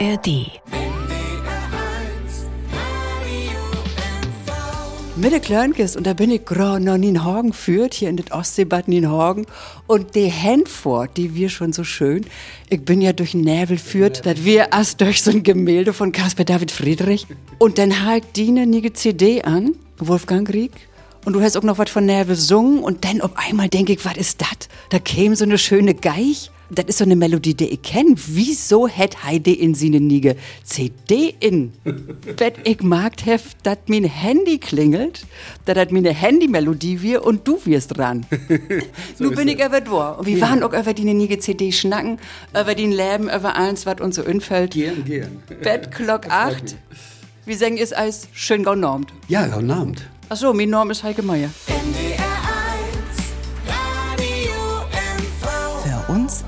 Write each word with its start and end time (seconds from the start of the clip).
ARD. 0.00 0.60
Mit 5.16 5.32
der 5.32 5.40
Klönkes 5.40 5.94
und 5.94 6.04
da 6.04 6.14
bin 6.14 6.32
ich 6.32 6.44
gerade 6.44 6.82
noch 6.82 6.94
in 6.94 7.22
Hagen 7.22 7.52
führt, 7.52 7.94
hier 7.94 8.08
in 8.08 8.16
das 8.16 8.32
Ostseebad 8.32 8.88
in 8.88 9.08
Hagen. 9.08 9.46
Und 9.86 10.16
die 10.16 10.32
Handfort, 10.32 11.16
die 11.16 11.36
wir 11.36 11.48
schon 11.48 11.72
so 11.72 11.84
schön, 11.84 12.26
ich 12.70 12.84
bin 12.84 13.00
ja 13.00 13.12
durch 13.12 13.32
den 13.32 13.42
Nebel 13.42 13.78
führt, 13.78 14.26
dass 14.26 14.44
wir 14.44 14.72
erst 14.72 15.00
durch 15.00 15.22
so 15.22 15.30
ein 15.30 15.44
Gemälde 15.44 15.92
von 15.92 16.10
Caspar 16.10 16.44
David 16.44 16.72
Friedrich. 16.72 17.28
Und 17.58 17.78
dann 17.78 18.04
halt 18.04 18.24
die 18.34 18.48
eine 18.48 18.92
CD 18.94 19.42
an, 19.42 19.76
Wolfgang 19.98 20.52
Rieck. 20.52 20.72
Und 21.24 21.34
du 21.34 21.40
hast 21.40 21.56
auch 21.56 21.62
noch 21.62 21.78
was 21.78 21.90
von 21.90 22.04
Nerve 22.04 22.32
gesungen 22.32 22.82
und 22.82 23.04
dann 23.04 23.20
auf 23.20 23.30
einmal 23.36 23.68
denke 23.68 23.92
ich, 23.92 24.04
was 24.04 24.16
ist 24.16 24.40
das? 24.40 24.68
Da 24.90 24.98
käme 24.98 25.36
so 25.36 25.44
eine 25.44 25.58
schöne 25.58 25.94
Geich. 25.94 26.50
Das 26.70 26.86
ist 26.86 26.98
so 26.98 27.04
eine 27.04 27.16
Melodie, 27.16 27.54
die 27.54 27.68
ich 27.68 27.82
kenne. 27.82 28.14
Wieso 28.16 28.88
hätt 28.88 29.22
Heide 29.24 29.52
in 29.52 29.74
seine 29.74 30.00
Niege 30.00 30.36
CD 30.62 31.34
in? 31.40 31.72
Wenn 31.84 32.52
ich 32.64 32.82
mag, 32.82 33.12
dass 33.62 33.78
mein 33.86 34.04
Handy 34.04 34.58
klingelt, 34.58 35.26
dass 35.64 35.74
das 35.74 35.90
meine 35.90 36.12
Handymelodie 36.12 37.02
wir 37.02 37.24
und 37.24 37.46
du 37.46 37.58
wirst 37.64 37.96
dran. 37.96 38.26
so 39.18 39.24
Nun 39.24 39.34
bin 39.34 39.48
ich 39.48 39.62
über 39.62 39.80
da. 39.80 40.12
Und 40.12 40.26
wir 40.26 40.38
ja. 40.38 40.48
waren 40.48 40.62
auch 40.62 40.72
über 40.72 40.94
die 40.94 41.04
Niege 41.04 41.38
CD 41.38 41.72
schnacken, 41.72 42.18
über 42.58 42.74
den 42.74 42.92
Leben, 42.92 43.24
über 43.24 43.56
alles, 43.56 43.86
was 43.86 44.00
uns 44.00 44.16
so 44.16 44.22
infällt. 44.22 44.72
Gern, 44.72 45.04
gern. 45.04 45.42
Bett, 45.62 45.90
Glock 45.92 46.30
8. 46.30 46.76
Wie 47.46 47.54
sagen 47.54 47.76
ist 47.76 47.94
als 47.94 48.28
schön 48.32 48.64
genormt? 48.64 49.12
Ja, 49.28 49.46
genormt. 49.46 50.02
Ach 50.30 50.36
so, 50.36 50.54
mein 50.54 50.70
Name 50.70 50.92
ist 50.92 51.02
Heike 51.02 51.22
Meier. 51.22 51.50
Für 51.50 52.03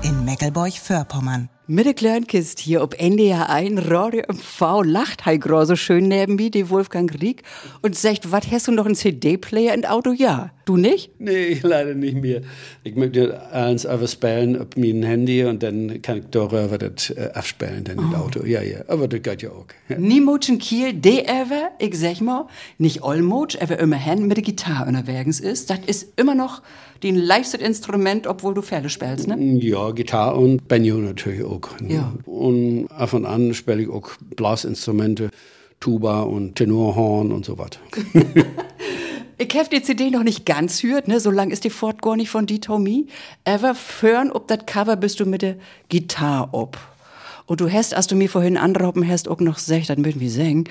in 0.07 0.16
Meckelburg-Vorpommern. 0.27 1.47
Mit 1.69 1.85
der 1.85 1.93
Kleinkist 1.93 2.59
hier 2.59 2.81
ob 2.81 2.97
NDR 2.97 3.49
1 3.49 3.89
Radio 3.89 4.23
MV 4.29 4.83
lacht 4.85 5.25
Hei 5.25 5.37
so 5.65 5.75
schön 5.75 6.07
neben 6.07 6.35
mir, 6.35 6.51
die 6.51 6.69
Wolfgang 6.69 7.13
Rieck, 7.21 7.43
und 7.81 7.95
sagt, 7.95 8.31
was 8.31 8.51
hast 8.51 8.67
du 8.67 8.71
noch 8.71 8.85
einen 8.85 8.95
CD-Player 8.95 9.73
im 9.73 9.85
Auto? 9.85 10.11
Ja. 10.11 10.51
Du 10.63 10.75
nicht? 10.75 11.11
Nee, 11.19 11.59
leider 11.63 11.93
nicht 11.93 12.17
mehr. 12.17 12.41
Ich 12.83 12.95
möchte 12.95 13.41
alles 13.51 13.85
einfach 13.85 14.09
spielen 14.09 14.59
auf 14.59 14.67
mein 14.75 15.03
Handy 15.03 15.45
und 15.45 15.63
dann 15.63 16.01
kann 16.01 16.17
ich 16.17 16.25
darüber 16.31 16.77
das 16.77 17.09
äh, 17.09 17.31
abspielen 17.33 17.85
dann 17.85 17.97
im 17.97 18.13
oh. 18.13 18.17
Auto. 18.17 18.45
Ja, 18.45 18.61
ja, 18.61 18.79
aber 18.87 19.07
das 19.07 19.21
geht 19.21 19.41
ja 19.43 19.49
auch. 19.49 19.65
Niemals 19.97 20.49
in 20.49 20.59
Kiel, 20.59 20.93
de 20.93 21.23
ever, 21.23 21.71
ich 21.79 21.97
sag 21.97 22.19
mal, 22.19 22.47
nicht 22.77 23.03
allmoch, 23.03 23.47
aber 23.61 23.79
immerhin 23.79 24.27
mit 24.27 24.35
der 24.35 24.43
Gitarre 24.43 24.87
unterwegs 24.87 25.39
ist, 25.39 25.69
das 25.69 25.79
ist 25.85 26.13
immer 26.17 26.35
noch 26.35 26.61
dein 27.01 27.15
leichtes 27.15 27.61
Instrument, 27.61 28.27
obwohl 28.27 28.53
du 28.53 28.61
Pferde 28.61 28.89
spielst, 28.89 29.27
ne? 29.27 29.37
Ja, 29.59 29.91
Gitarre 29.91 30.16
und 30.25 30.67
Banjo 30.67 30.97
natürlich 30.97 31.43
auch. 31.43 31.79
Ne? 31.79 31.93
Ja. 31.93 32.13
Und 32.25 32.87
ab 32.89 33.13
und 33.13 33.25
an 33.25 33.53
spiele 33.53 33.83
ich 33.83 33.89
auch 33.89 34.09
Blasinstrumente, 34.35 35.29
Tuba 35.79 36.21
und 36.21 36.55
Tenorhorn 36.55 37.31
und 37.31 37.45
so 37.45 37.57
weiter. 37.57 37.79
Ich 39.39 39.55
habe 39.55 39.69
die 39.69 39.83
CD 39.83 40.09
noch 40.09 40.23
nicht 40.23 40.47
ganz 40.47 40.81
hört, 40.81 41.07
ne? 41.07 41.19
So 41.19 41.29
lang 41.29 41.51
ist 41.51 41.63
die 41.63 41.69
Fort 41.69 42.01
gar 42.01 42.15
nicht 42.15 42.31
von 42.31 42.47
die 42.47 42.59
Tommy. 42.59 43.05
Aber 43.45 43.75
hören, 44.01 44.31
ob 44.31 44.47
das 44.47 44.65
Cover 44.65 44.95
bist 44.95 45.19
du 45.19 45.27
mit 45.27 45.43
der 45.43 45.57
Gitarre 45.89 46.49
ob. 46.53 46.79
Und 47.45 47.61
du 47.61 47.71
hast, 47.71 47.93
als 47.93 48.07
du 48.07 48.15
mir 48.15 48.29
vorhin 48.29 48.57
anrauben 48.57 49.07
hast, 49.07 49.27
auch 49.27 49.39
noch 49.39 49.57
gesagt, 49.57 49.91
dann 49.91 50.01
müssen 50.01 50.19
wir 50.19 50.31
singen, 50.31 50.63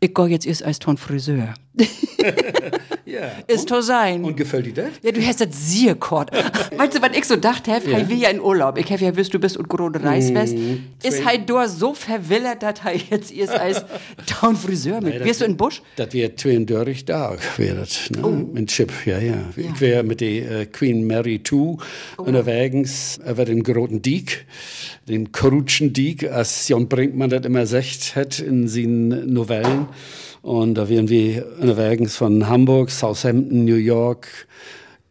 ich 0.00 0.12
gehe 0.12 0.26
jetzt 0.26 0.46
erst 0.46 0.62
als 0.62 0.78
Ton 0.78 0.98
Friseur. 0.98 1.54
ja. 3.20 3.54
Ist 3.54 3.68
to 3.68 3.80
sein. 3.80 4.24
Und 4.24 4.36
gefällt 4.36 4.66
dir 4.66 4.74
das? 4.74 4.90
Ja, 5.02 5.12
du 5.12 5.20
hast 5.22 5.40
das 5.40 5.48
sehr 5.52 5.94
kort. 5.94 6.30
weißt 6.76 6.96
du, 6.96 7.02
was 7.02 7.16
ich 7.16 7.24
so 7.24 7.36
dachte, 7.36 7.70
ja. 7.70 7.98
ich 7.98 8.08
will 8.08 8.18
ja 8.18 8.30
in 8.30 8.40
Urlaub. 8.40 8.78
Ich 8.78 8.90
habe 8.90 9.04
ja 9.04 9.14
wüsst, 9.16 9.34
du 9.34 9.38
bist 9.38 9.56
und 9.56 9.68
gerade 9.68 10.02
reist 10.02 10.32
mm, 10.32 10.78
Ist 11.02 11.24
halt 11.24 11.48
dort 11.48 11.70
so 11.70 11.94
verwillert, 11.94 12.62
dass 12.62 12.80
er 12.84 12.96
jetzt 12.96 13.32
erst 13.32 13.52
als 13.52 13.84
Town 14.26 14.56
Friseur 14.56 15.00
mit. 15.00 15.24
Wirst 15.24 15.40
du 15.40 15.44
in 15.44 15.56
Busch? 15.56 15.82
Das 15.96 16.12
wäre 16.12 16.34
twindeutig 16.34 17.04
da, 17.04 17.36
wäre 17.56 17.76
das. 17.76 18.10
Ne? 18.10 18.22
Oh. 18.22 18.30
Mit 18.30 18.68
Chip, 18.68 18.92
ja, 19.04 19.18
ja. 19.18 19.34
ja. 19.34 19.38
Ich 19.56 19.80
wäre 19.80 20.02
mit 20.02 20.20
der 20.20 20.60
äh, 20.60 20.66
Queen 20.66 21.06
Mary 21.06 21.40
II 21.50 21.58
oh. 21.58 21.78
unterwegs 22.22 23.20
über 23.28 23.44
den 23.44 23.62
großen 23.62 24.02
Diek, 24.02 24.46
den 25.08 25.32
Krutschen 25.32 25.92
Diek, 25.92 26.30
als 26.30 26.68
Jon 26.68 26.88
Brinkmann 26.88 27.30
das 27.30 27.44
immer 27.44 27.66
sagt 27.66 28.16
hat 28.16 28.40
in 28.40 28.68
seinen 28.68 29.32
Novellen. 29.32 29.88
Und 30.42 30.74
da 30.74 30.88
wären 30.88 31.08
wir 31.08 31.46
unterwegs 31.60 32.16
von 32.16 32.48
Hamburg, 32.48 32.90
Southampton, 32.90 33.64
New 33.64 33.76
York, 33.76 34.46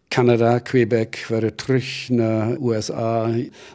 Kanada, 0.09 0.59
Quebec, 0.59 1.29
wäre 1.29 1.55
zurück 1.55 1.83
nach 2.09 2.57
USA, 2.59 3.31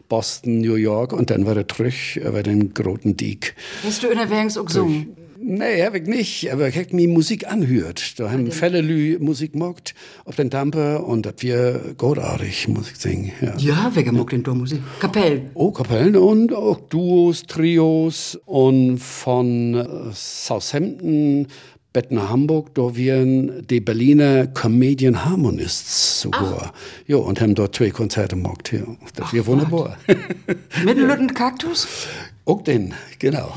Boston, 0.08 0.60
New 0.60 0.74
York 0.74 1.12
und 1.12 1.30
dann 1.30 1.46
wäre 1.46 1.64
zurück 1.66 2.16
über 2.16 2.42
den 2.42 2.74
Groten 2.74 3.16
Diek. 3.16 3.54
Hast 3.84 4.02
du 4.02 4.08
unterwegs 4.08 4.56
auch 4.58 4.66
gesungen? 4.66 5.16
Nee, 5.46 5.84
habe 5.84 5.98
ich 5.98 6.06
nicht, 6.06 6.50
aber 6.50 6.68
ich 6.68 6.78
habe 6.78 6.96
mir 6.96 7.06
Musik 7.06 7.46
anhört. 7.46 8.18
Da 8.18 8.30
haben 8.30 8.50
viele 8.50 8.80
Lü 8.80 9.18
Musik 9.20 9.52
gemacht 9.52 9.94
auf 10.24 10.36
den 10.36 10.48
Damper 10.48 11.06
und 11.06 11.26
das 11.26 11.34
wir 11.40 11.94
großartig 11.98 12.68
Musik 12.68 12.96
singen. 12.96 13.32
Ja, 13.42 13.54
ja 13.58 13.90
wer 13.92 14.04
gemockt 14.04 14.32
denn 14.32 14.42
da 14.42 14.54
Musik? 14.54 14.80
Kapellen? 15.00 15.50
Oh, 15.52 15.70
Kapellen 15.70 16.16
und 16.16 16.54
auch 16.54 16.80
Duos, 16.88 17.42
Trios 17.42 18.40
und 18.46 18.96
von 18.96 19.74
äh, 19.74 19.86
Southampton 20.14 21.46
Bett 21.92 22.10
nach 22.10 22.30
Hamburg, 22.30 22.74
da 22.74 22.96
wären 22.96 23.66
die 23.68 23.80
Berliner 23.80 24.46
Comedian 24.46 25.26
Harmonists 25.26 26.22
sogar. 26.22 26.72
Ja, 27.06 27.18
und 27.18 27.40
haben 27.40 27.54
dort 27.54 27.76
zwei 27.76 27.90
Konzerte 27.90 28.34
gemacht. 28.34 28.72
Ja. 28.72 28.80
Das 29.14 29.32
wäre 29.32 29.46
wunderbar. 29.46 29.98
Mit 30.84 30.96
Lütten 30.96 31.34
Kaktus? 31.34 31.86
Auch 32.46 32.60
den, 32.60 32.92
genau. 33.18 33.54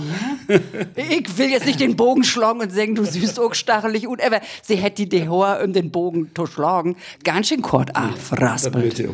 Ja? 0.47 0.59
Ich 0.95 1.37
will 1.37 1.49
jetzt 1.49 1.65
nicht 1.65 1.81
den 1.81 1.97
Bogen 1.97 2.23
schlagen 2.23 2.61
und 2.61 2.71
sagen, 2.71 2.95
du 2.95 3.03
siehst 3.03 3.37
auch 3.37 3.53
stachelig 3.53 4.07
und 4.07 4.23
aber 4.23 4.39
sie 4.63 4.75
hätte 4.75 5.05
die 5.05 5.27
Hoher 5.27 5.59
um 5.61 5.73
den 5.73 5.91
Bogen 5.91 6.31
zu 6.33 6.45
schlagen. 6.45 6.95
Ganz 7.25 7.49
schön 7.49 7.61
kurz 7.61 7.89
aufraspelt. 7.93 8.97
Ja, 8.99 9.07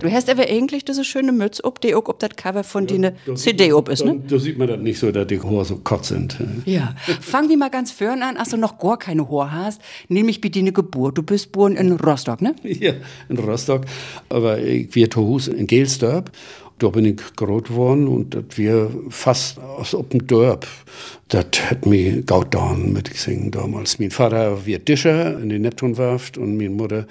du 0.00 0.10
hast 0.10 0.28
aber 0.28 0.42
eigentlich 0.48 0.84
diese 0.84 1.04
schöne 1.04 1.30
Mütze 1.30 1.62
ob 1.62 1.80
die 1.80 1.94
auch 1.94 2.08
ob 2.08 2.18
das 2.18 2.30
Cover 2.34 2.64
von 2.64 2.88
ja, 2.88 3.12
dir 3.12 3.36
CD 3.36 3.72
ob 3.72 3.88
ist, 3.88 4.04
ne? 4.04 4.20
Da, 4.26 4.36
sieht 4.40 4.58
man 4.58 4.66
das 4.66 4.80
nicht 4.80 4.98
so, 4.98 5.12
dass 5.12 5.28
die 5.28 5.40
Hoher 5.40 5.64
so 5.64 5.76
kurz 5.76 6.08
sind. 6.08 6.36
Ja. 6.64 6.96
Fangen 7.20 7.48
wir 7.48 7.56
mal 7.56 7.70
ganz 7.70 7.92
vorne 7.92 8.26
an, 8.26 8.36
als 8.36 8.48
du 8.48 8.56
noch 8.56 8.78
gar 8.78 8.98
keine 8.98 9.28
Hoher 9.28 9.52
hast, 9.52 9.80
nämlich 10.08 10.40
bei 10.40 10.48
deiner 10.48 10.72
Geburt. 10.72 11.16
Du 11.16 11.22
bist 11.22 11.52
geboren 11.52 11.76
in 11.76 11.92
Rostock, 11.92 12.42
ne? 12.42 12.56
Ja, 12.64 12.94
in 13.28 13.38
Rostock. 13.38 13.84
Aber 14.28 14.58
ich 14.58 14.92
wir 14.94 15.08
Hause 15.14 15.52
in 15.52 15.68
Gelsdorp 15.68 16.32
da 16.80 16.88
bin 16.88 17.04
ich 17.04 17.20
groß 17.36 17.64
geworden 17.64 18.08
und 18.08 18.34
das 18.34 18.44
wir 18.56 18.90
fast 19.10 19.58
aus 19.58 19.94
dem 20.12 20.26
Dorf. 20.26 20.84
Das 21.28 21.46
hat 21.68 21.86
mich 21.86 22.26
gautan 22.26 22.92
mit 22.92 23.10
gesungen 23.10 23.50
damals. 23.50 24.00
Mein 24.00 24.10
Vater 24.10 24.66
war 24.66 24.78
Discher 24.78 25.38
in 25.38 25.50
der 25.50 25.58
Neptunwerft 25.58 26.38
und 26.38 26.56
meine 26.56 26.70
Mutter 26.70 27.06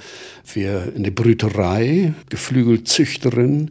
war 0.55 0.95
in 0.95 1.03
der 1.03 1.11
Brüterei, 1.11 2.13
Geflügelzüchterin, 2.29 3.69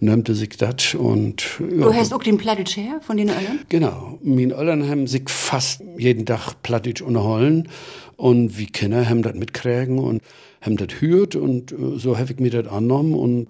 nannte 0.00 0.34
sich 0.34 0.50
das. 0.58 0.94
Und, 0.94 1.46
ja. 1.60 1.84
Du 1.86 1.94
hast 1.94 2.12
auch 2.12 2.22
den 2.22 2.36
Plattitsch 2.36 2.76
her 2.76 3.00
von 3.00 3.16
den 3.16 3.28
Öllern? 3.28 3.60
Genau. 3.68 4.18
Meine 4.22 4.54
Öllern 4.54 4.88
haben 4.88 5.06
sich 5.06 5.30
fast 5.30 5.80
jeden 5.96 6.26
Tag 6.26 6.62
Plattitsch 6.62 7.00
unterholen 7.00 7.68
und 8.16 8.58
wie 8.58 8.66
Kinder 8.66 9.08
haben 9.08 9.22
das 9.22 9.34
mitkriegen 9.34 9.98
und 9.98 10.20
haben 10.60 10.76
das 10.76 11.00
hört 11.00 11.36
und 11.36 11.72
äh, 11.72 11.98
so 11.98 12.18
habe 12.18 12.32
ich 12.32 12.40
mir 12.40 12.50
das 12.50 12.66
angenommen 12.66 13.14
und 13.14 13.48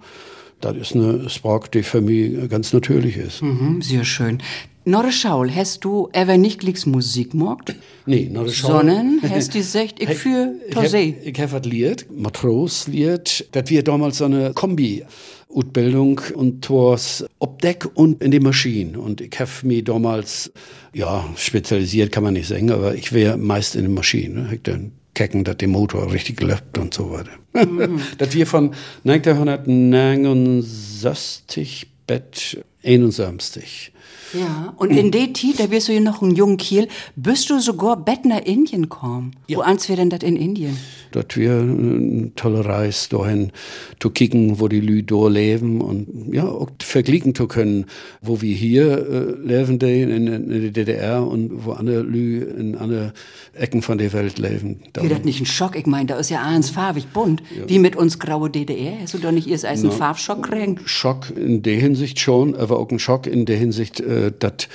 das 0.61 0.75
ist 0.77 0.95
eine 0.95 1.29
Sprache, 1.29 1.69
die 1.73 1.83
für 1.83 2.01
mich 2.01 2.49
ganz 2.49 2.73
natürlich 2.73 3.17
ist. 3.17 3.41
Mhm, 3.41 3.81
sehr 3.81 4.05
schön. 4.05 4.41
Norre 4.85 5.11
Schaul, 5.11 5.51
hast 5.53 5.83
du 5.83 6.07
ever 6.13 6.37
nicht 6.37 6.61
glicks 6.61 6.85
Musik 6.85 7.31
gemacht? 7.31 7.75
Nee, 8.05 8.29
Norre 8.31 8.51
Schaul. 8.51 8.71
Sondern 8.71 9.19
hast 9.29 9.53
du 9.53 9.57
gesagt, 9.57 10.01
ich 10.01 10.09
für 10.09 10.53
Tosee. 10.71 11.15
Ich 11.23 11.37
habe 11.41 11.51
was 11.51 11.65
liert, 11.65 12.05
Matros 12.09 12.87
liert. 12.87 13.47
Das 13.51 13.69
wir 13.69 13.83
damals 13.83 14.19
so 14.19 14.25
eine 14.25 14.53
Kombi. 14.53 15.03
Ausbildung 15.53 16.21
und 16.33 16.69
was 16.69 17.25
ob 17.39 17.61
Deck 17.61 17.87
und 17.93 18.21
in 18.21 18.31
die 18.31 18.39
Maschine. 18.39 18.99
Und 18.99 19.21
ich 19.21 19.39
habe 19.39 19.49
mich 19.63 19.83
damals, 19.83 20.51
ja, 20.93 21.27
spezialisiert 21.35 22.11
kann 22.11 22.23
man 22.23 22.33
nicht 22.33 22.47
sagen, 22.47 22.71
aber 22.71 22.95
ich 22.95 23.13
wäre 23.13 23.37
meist 23.37 23.75
in 23.75 23.81
der 23.81 23.91
Maschine. 23.91 24.49
Ich 24.53 24.61
dann 24.63 24.91
kecken, 25.17 25.43
dass 25.43 25.57
der 25.57 25.67
Motor 25.67 26.13
richtig 26.13 26.39
läuft 26.41 26.77
und 26.77 26.93
so 26.93 27.11
weiter. 27.11 27.31
Mhm. 27.53 27.99
dass 28.19 28.35
wir 28.35 28.45
von 28.45 28.75
1969 29.03 31.87
bis 32.05 32.57
71 32.83 33.93
ja, 34.33 34.73
und 34.77 34.91
in 34.91 35.11
der 35.11 35.33
Zeit, 35.33 35.59
da 35.59 35.71
wirst 35.71 35.87
du 35.87 35.93
ja 35.93 36.01
noch 36.01 36.21
ein 36.21 36.35
junger 36.35 36.57
Kiel, 36.57 36.89
bist 37.15 37.49
du 37.49 37.59
sogar 37.59 37.95
Bett 37.95 38.25
nach 38.25 38.41
Indien 38.41 38.89
kommen. 38.89 39.31
Ja. 39.47 39.57
Wo 39.57 39.61
ans 39.61 39.87
wäre 39.87 39.99
denn 39.99 40.09
das 40.09 40.21
in 40.21 40.35
Indien? 40.35 40.77
Dort 41.11 41.37
wir 41.37 41.53
eine 41.53 42.31
tolle 42.35 42.65
Reise 42.65 43.09
dahin, 43.09 43.51
zu 43.99 44.09
kicken, 44.09 44.59
wo 44.59 44.67
die 44.67 44.79
Lü 44.79 45.03
da 45.03 45.27
leben 45.27 45.81
und 45.81 46.33
ja, 46.33 46.47
auch 46.47 46.69
vergleichen 46.79 47.35
zu 47.35 47.47
können, 47.47 47.85
wo 48.21 48.41
wir 48.41 48.55
hier 48.55 48.97
äh, 48.97 49.47
leben 49.47 49.79
in, 49.79 50.27
in, 50.27 50.73
der 50.73 50.85
DDR 50.85 51.25
und 51.25 51.65
wo 51.65 51.71
andere 51.71 52.01
Lü 52.01 52.43
in 52.43 52.75
andere 52.75 53.13
Ecken 53.53 53.81
von 53.81 53.97
der 53.97 54.13
Welt 54.13 54.37
leben. 54.39 54.81
Wäre 54.93 55.09
das 55.09 55.23
nicht 55.23 55.39
ein 55.39 55.45
Schock? 55.45 55.75
Ich 55.75 55.85
meine, 55.85 56.07
da 56.07 56.17
ist 56.17 56.29
ja 56.29 56.41
alles 56.41 56.69
farbig 56.69 57.07
bunt, 57.07 57.41
ja. 57.55 57.67
wie 57.67 57.79
mit 57.79 57.95
uns 57.95 58.19
graue 58.19 58.49
DDR. 58.49 58.93
Hast 59.01 59.13
du 59.13 59.19
doch 59.19 59.31
nicht 59.31 59.47
erst 59.47 59.65
als 59.65 59.81
einen 59.81 59.91
Farbschock 59.91 60.49
kriegen? 60.49 60.79
Schock 60.85 61.31
in 61.35 61.63
der 61.63 61.79
Hinsicht 61.79 62.19
schon, 62.19 62.55
aber 62.55 62.79
auch 62.79 62.89
ein 62.89 62.99
Schock 62.99 63.27
in 63.27 63.45
der 63.45 63.57
Hinsicht, 63.57 63.99
äh, 63.99 64.31
dass 64.37 64.67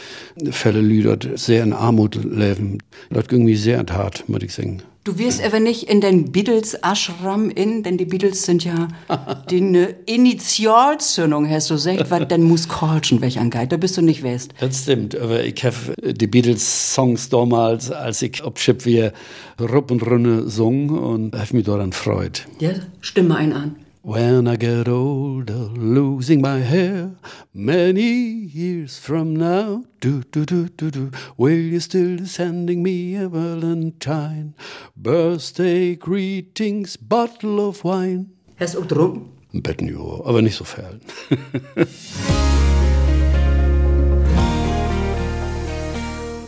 Fälle 0.50 0.80
Lüdert 0.80 1.28
sehr 1.34 1.62
in 1.62 1.72
Armut 1.72 2.18
leben. 2.24 2.78
Das 3.10 3.28
ging 3.28 3.44
mir 3.44 3.56
sehr 3.56 3.84
hart, 3.90 4.28
muss 4.28 4.42
ich 4.42 4.52
sagen. 4.52 4.82
Du 5.04 5.18
wirst 5.18 5.42
aber 5.44 5.58
nicht 5.58 5.90
in 5.90 6.00
den 6.00 6.30
Beatles 6.30 6.74
Ashram 6.74 7.50
in, 7.50 7.82
denn 7.82 7.98
die 7.98 8.04
Beatles 8.04 8.44
sind 8.44 8.62
ja 8.62 8.86
die 9.50 9.60
ne 9.60 9.96
Initialzündung, 10.06 11.50
hast 11.50 11.70
du 11.70 11.74
gesagt, 11.74 12.08
was 12.08 12.28
denn 12.28 12.44
musikalischen 12.44 13.20
weg 13.20 13.36
angeht. 13.36 13.72
Da 13.72 13.78
bist 13.78 13.96
du 13.96 14.02
nicht 14.02 14.22
west. 14.22 14.54
Das 14.60 14.82
stimmt, 14.82 15.16
aber 15.16 15.42
ich 15.42 15.64
habe 15.64 15.74
die 16.14 16.28
Beatles 16.28 16.94
Songs 16.94 17.28
damals, 17.28 17.90
als 17.90 18.22
ich 18.22 18.44
ob 18.44 18.54
Chip 18.56 18.84
wir 18.84 19.12
Rupp 19.60 19.90
und 19.90 20.06
Runne 20.06 20.48
sung 20.48 20.90
und 20.90 21.34
habe 21.34 21.56
mich 21.56 21.64
daran 21.64 21.92
freut. 21.92 22.46
Ja, 22.60 22.70
stimme 23.00 23.34
ein 23.34 23.52
an. 23.52 23.74
When 24.04 24.48
I 24.48 24.56
get 24.56 24.88
older, 24.88 25.70
losing 25.78 26.40
my 26.40 26.58
hair, 26.58 27.12
many 27.54 28.10
years 28.50 28.98
from 28.98 29.36
now, 29.36 29.84
do 30.00 30.24
do 30.24 30.44
do 30.44 30.68
do 30.70 30.90
do, 30.90 31.12
will 31.36 31.52
you 31.52 31.78
still 31.78 32.16
be 32.16 32.26
sending 32.26 32.82
me 32.82 33.14
a 33.14 33.28
Valentine? 33.28 34.54
Birthday 34.96 35.94
greetings, 35.94 36.96
bottle 36.96 37.60
of 37.60 37.84
wine. 37.84 38.32
Hast 38.58 38.74
du 38.74 38.78
auch 38.80 38.88
getrunken? 38.88 39.30
Ein 39.54 39.62
Betten, 39.62 39.86
ja, 39.86 40.24
aber 40.24 40.42
nicht 40.42 40.56
so 40.56 40.64
viel. 40.64 40.98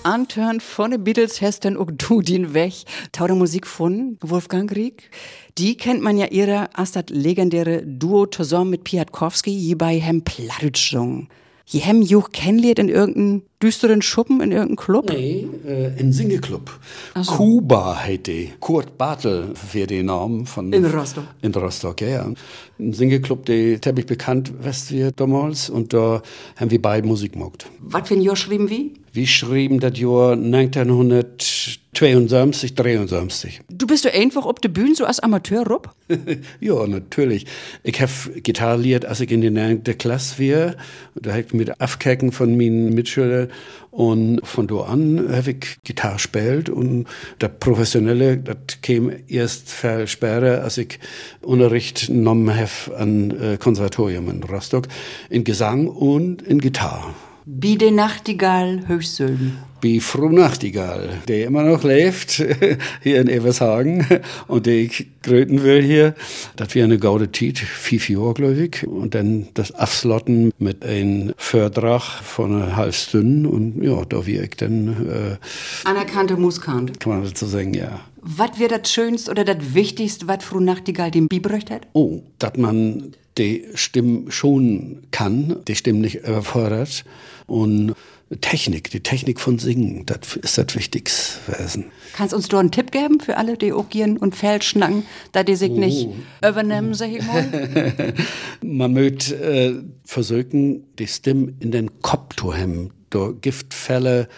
Antören 0.05 0.61
von 0.61 0.91
den 0.91 1.03
Beatles 1.03 1.41
hast 1.41 1.67
auch 1.67 1.91
du 1.91 2.21
den 2.21 2.53
weg. 2.53 2.75
Tau 3.12 3.27
der 3.27 3.37
Musik 3.37 3.67
von 3.67 4.19
Wolfgang 4.21 4.71
Rieck. 4.77 5.11
Die 5.56 5.79
kennt 5.79 6.03
man 6.03 6.19
ja 6.19 6.27
ihre 6.27 6.69
als 6.77 6.93
das 6.93 7.06
legendäre 7.09 7.83
Duo 7.87 8.27
zusammen 8.27 8.71
mit 8.71 8.85
Piatkowski, 8.85 9.51
je 9.51 9.75
bei 9.75 9.99
hem 9.99 10.23
Plattschung. 10.23 11.29
Je 11.67 11.81
hem 11.81 12.03
juch 12.03 12.33
kennenliert 12.33 12.79
in 12.79 12.91
irgendeinem 12.91 13.43
düsteren 13.62 14.03
Schuppen, 14.03 14.43
in 14.43 14.53
irgendeinem 14.53 14.77
Club? 14.77 15.09
Nee, 15.09 15.49
äh, 15.67 15.99
in 15.99 16.12
Singeclub. 16.12 16.79
So. 17.23 17.33
Kuba 17.33 17.99
hätte 17.99 18.49
Kurt 18.61 18.99
Bartel 18.99 19.55
für 19.55 19.87
den 19.87 20.06
Namen 20.06 20.45
von. 20.45 20.71
In 20.71 20.85
Rostock. 20.85 21.25
In 21.41 21.55
Rostock, 21.55 22.03
ja, 22.03 22.09
ja. 22.09 22.33
Ein 22.79 22.93
Singeclub, 22.93 23.47
der 23.47 23.79
habe 23.87 24.01
ich 24.01 24.06
bekannt, 24.06 24.53
weißt 24.62 24.93
wir 24.93 25.12
damals, 25.12 25.71
und 25.71 25.95
da 25.95 26.21
haben 26.56 26.71
wir 26.71 26.83
beide 26.83 27.09
Musik 27.09 27.33
gemacht. 27.33 27.71
Was 27.81 28.06
für 28.06 28.15
ein 28.15 28.21
Jahr 28.21 28.37
schrieben 28.37 28.69
wie? 28.69 28.93
Wir 29.15 29.27
schrieben 29.29 29.79
das 29.79 29.97
Jahr 29.97 30.33
1972, 30.33 32.75
73. 32.75 33.61
Du 33.71 33.87
bist 33.87 34.05
doch 34.05 34.13
einfach 34.13 34.45
auf 34.45 34.57
der 34.57 34.71
Bühne 34.71 34.97
so 34.97 35.05
als 35.05 35.21
Amateur, 35.21 35.65
Rob? 35.65 35.95
ja, 36.61 36.85
natürlich. 36.89 37.47
Ich 37.85 38.01
habe 38.01 38.11
Gitarre 38.41 38.83
lehrt, 38.83 39.05
als 39.05 39.21
ich 39.21 39.31
in 39.31 39.55
der 39.55 39.95
Klasse 39.95 40.41
war. 40.41 40.75
Da 41.15 41.31
habe 41.31 41.43
ich 41.43 41.53
mit 41.53 41.81
Aufkecken 41.81 42.33
von 42.33 42.57
meinen 42.57 42.93
Mitschülern 42.93 43.53
und 43.93 44.45
von 44.45 44.67
da 44.67 44.81
an 44.81 45.29
habe 45.31 45.53
ich 45.53 45.77
Gitarre 45.85 46.15
gespielt 46.15 46.69
und 46.69 47.07
das 47.39 47.53
Professionelle, 47.61 48.39
das 48.39 48.57
kam 48.83 49.13
erst 49.29 49.71
viel 49.71 50.09
später, 50.09 50.65
als 50.65 50.77
ich 50.77 50.99
Unterricht 51.41 52.09
genommen 52.09 52.53
habe 52.53 52.97
an 52.97 53.31
äh, 53.31 53.59
Konservatorium 53.59 54.29
in 54.29 54.43
Rostock, 54.43 54.89
in 55.31 55.45
Gesang 55.45 55.87
und 55.87 56.43
in 56.43 56.61
Gitarre. 56.61 57.15
Wie 57.46 57.76
die 57.76 57.91
Nachtigall 57.91 58.88
Höchstsölden. 58.88 59.58
Wie 59.82 60.00
Fru 60.00 60.31
Nachtigall, 60.31 61.19
der 61.29 61.46
immer 61.46 61.62
noch 61.62 61.85
lebt, 61.85 62.43
hier 63.02 63.20
in 63.20 63.29
Evershagen 63.29 64.06
und 64.49 64.64
der 64.64 64.76
ich 64.76 65.08
gröten 65.23 65.62
will 65.62 65.82
hier. 65.82 66.14
Das 66.56 66.75
wäre 66.75 66.87
eine 66.87 66.99
gaude 66.99 67.31
Tit, 67.31 67.58
fünf 67.58 68.08
Jahre, 68.08 68.32
glaube 68.32 68.64
ich. 68.64 68.87
Und 68.87 69.14
dann 69.14 69.49
das 69.52 69.75
Afslotten 69.75 70.52
mit 70.58 70.87
einem 70.87 71.35
Fördrach 71.37 72.23
von 72.23 72.55
einer 72.55 72.76
halb 72.76 72.94
Stunde 72.94 73.50
und 73.50 73.82
ja, 73.82 74.02
da 74.06 74.26
wäre 74.26 74.44
ich 74.44 74.56
dann... 74.56 75.06
Äh, 75.06 75.87
Anerkannte 75.87 76.38
Muskant. 76.38 76.99
Kann 76.99 77.12
man 77.12 77.25
dazu 77.25 77.44
sagen, 77.44 77.75
ja. 77.75 78.00
Was 78.23 78.58
wäre 78.58 78.79
das 78.79 78.91
Schönste 78.91 79.31
oder 79.31 79.44
das 79.44 79.75
Wichtigste, 79.75 80.26
was 80.29 80.43
Fru 80.43 80.61
Nachtigall 80.61 81.11
dem 81.11 81.29
bibräucht 81.29 81.70
hat? 81.70 81.88
Oh, 81.93 82.23
dass 82.38 82.56
man 82.56 83.12
die 83.39 83.65
Stimme 83.75 84.31
schon 84.31 85.03
kann, 85.11 85.57
die 85.67 85.75
Stimme 85.75 86.01
nicht 86.01 86.17
überfordert 86.17 87.05
und 87.47 87.95
Technik, 88.41 88.91
die 88.91 89.01
Technik 89.01 89.39
von 89.39 89.59
Singen, 89.59 90.07
das 90.07 90.37
ist 90.37 90.57
das 90.59 90.75
Wichtigste 90.75 91.53
gewesen. 91.53 91.87
Kannst 92.15 92.33
du 92.33 92.37
uns 92.37 92.49
da 92.49 92.59
einen 92.59 92.71
Tipp 92.71 92.91
geben 92.91 93.21
für 93.21 93.37
alle, 93.37 93.57
die 93.57 93.73
gehen 93.91 94.17
und 94.17 94.35
Feldschnacken, 94.35 95.05
da 95.33 95.43
die 95.43 95.57
sich 95.57 95.71
oh. 95.71 95.79
nicht 95.79 96.09
übernehmen, 96.39 96.95
sag 96.95 97.11
ich 97.11 97.23
mal? 97.25 98.15
Man 98.63 98.93
möchte 98.95 99.37
äh, 99.37 99.75
versuchen, 100.05 100.85
die 100.99 101.07
Stimme 101.07 101.53
in 101.61 101.71
den 101.71 102.01
Kopf 102.01 102.37
zu 102.37 102.55
haben. 102.55 102.91
Da 103.11 103.33
Giftfälle, 103.41 104.29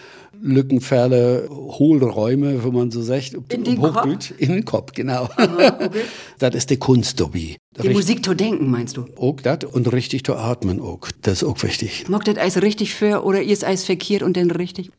Lückenfälle, 0.41 1.47
Hohlräume, 1.49 2.63
wo 2.63 2.71
man 2.71 2.91
so 2.91 3.01
sagt, 3.01 3.35
in 3.49 3.63
den 3.63 3.81
Kopf? 3.81 4.33
In 4.37 4.51
den 4.51 4.65
Kopf, 4.65 4.93
genau. 4.93 5.29
Aha, 5.35 5.79
okay. 5.85 6.01
das 6.39 6.55
ist 6.55 6.69
die 6.69 6.77
Kunst 6.77 7.19
dabei. 7.19 7.57
Die 7.83 7.89
Musik 7.89 8.25
zu 8.25 8.33
denken, 8.33 8.71
meinst 8.71 8.97
du? 8.97 9.05
Auch 9.17 9.39
das 9.41 9.65
und 9.71 9.91
richtig 9.91 10.23
zu 10.23 10.35
atmen 10.35 10.79
auch. 10.79 11.01
Das 11.21 11.41
ist 11.41 11.47
auch 11.47 11.61
wichtig. 11.63 12.05
Mag 12.09 12.25
das 12.25 12.37
Eis 12.37 12.61
richtig 12.61 12.95
für 12.95 13.23
oder 13.23 13.41
ihr 13.41 13.57
Eis 13.63 13.83
verkehrt 13.85 14.23
und 14.23 14.35
dann 14.37 14.51
richtig? 14.51 14.89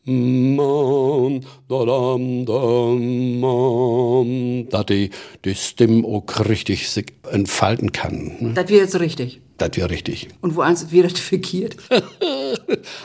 Dass 4.70 4.86
die, 4.86 5.10
die 5.44 5.54
Stimme 5.54 6.06
auch 6.06 6.24
richtig 6.48 6.88
sich 6.88 7.06
entfalten 7.30 7.92
kann. 7.92 8.36
Ne? 8.40 8.52
Das 8.54 8.68
wäre 8.68 8.82
jetzt 8.82 8.98
richtig. 9.00 9.40
Das 9.58 9.70
wäre 9.74 9.90
richtig. 9.90 10.28
Und 10.40 10.54
wo 10.54 10.60
eins 10.60 10.92
wird 10.92 11.12
das 11.12 11.18
verkehrt? 11.18 11.76
Kannst 11.88 12.08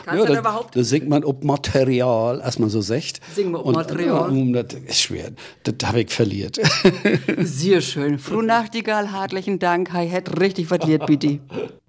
ja, 0.05 0.15
du 0.15 0.25
das 0.25 0.39
überhaupt? 0.39 0.75
Da 0.75 0.83
singt 0.83 1.09
man 1.09 1.23
ob 1.23 1.43
Material, 1.43 2.41
als 2.43 2.59
man 2.59 2.69
so 2.69 2.79
sagt. 2.79 3.21
Singen 3.33 3.51
wir 3.51 3.65
ob 3.65 3.75
Material. 3.75 4.29
Und, 4.29 4.53
das 4.53 4.67
ist 4.85 5.01
schwer. 5.01 5.31
Das 5.63 5.75
habe 5.89 6.01
ich 6.01 6.11
verliert. 6.11 6.59
Sehr 7.39 7.81
schön. 7.81 8.19
Fru 8.19 8.43
Nachtigall, 8.43 9.11
hartlichen 9.11 9.57
Dank. 9.57 9.93
Hi, 9.93 10.07
hat 10.07 10.39
richtig 10.39 10.67
verliert, 10.67 11.07
bitte. 11.07 11.39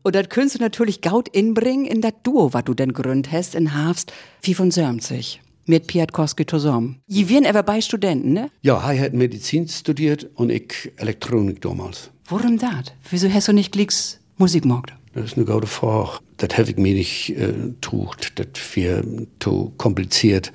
Und 0.03 0.15
das 0.15 0.31
könntest 0.31 0.57
du 0.57 0.63
natürlich 0.63 1.03
gaut 1.03 1.29
inbringen 1.29 1.85
in 1.85 2.01
das 2.01 2.15
Duo, 2.23 2.55
was 2.55 2.65
du 2.65 2.73
denn 2.73 2.95
gründ 2.95 3.31
hast 3.31 3.55
in 3.55 3.75
Hafst, 3.75 4.15
wie 4.41 4.55
von 4.55 4.71
Sörmzig 4.71 5.43
mit 5.67 5.87
Piatkowski 5.87 6.47
zusammen. 6.47 7.01
Je 7.07 7.29
wären 7.29 7.47
aber 7.47 7.63
bei 7.63 7.81
Studenten, 7.81 8.33
ne? 8.33 8.51
Ja, 8.63 8.93
er 8.93 9.01
hat 9.01 9.15
Medizin 9.15 9.69
studiert 9.69 10.29
und 10.35 10.51
ich 10.51 10.93
Elektronik 10.97 11.61
damals. 11.63 12.11
Warum 12.29 12.59
das? 12.59 12.93
Wieso 13.11 13.31
hast 13.31 13.49
du 13.49 13.53
nicht 13.53 13.73
glicks 13.73 14.21
Musikmarkt? 14.37 14.93
Das 15.15 15.27
ist 15.27 15.37
eine 15.37 15.47
gute 15.47 15.69
Frage. 15.69 16.19
Das 16.39 16.59
habe 16.59 16.71
ich 16.71 16.77
mir 16.77 16.95
nicht 16.95 17.31
äh, 17.31 17.53
trucht. 17.81 18.33
Das 18.35 18.49
wäre 18.75 19.05
zu 19.39 19.73
kompliziert. 19.77 20.53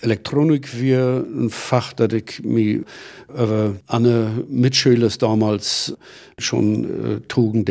Elektronik 0.00 0.80
wäre 0.80 1.26
ein 1.26 1.50
Fach, 1.50 1.92
das 1.92 2.12
ich 2.12 2.42
mir 2.44 2.84
über 3.28 3.74
eine 3.88 4.44
Mitschüler 4.48 5.08
damals 5.08 5.96
schon 6.38 7.16
äh, 7.16 7.20
trugen. 7.26 7.64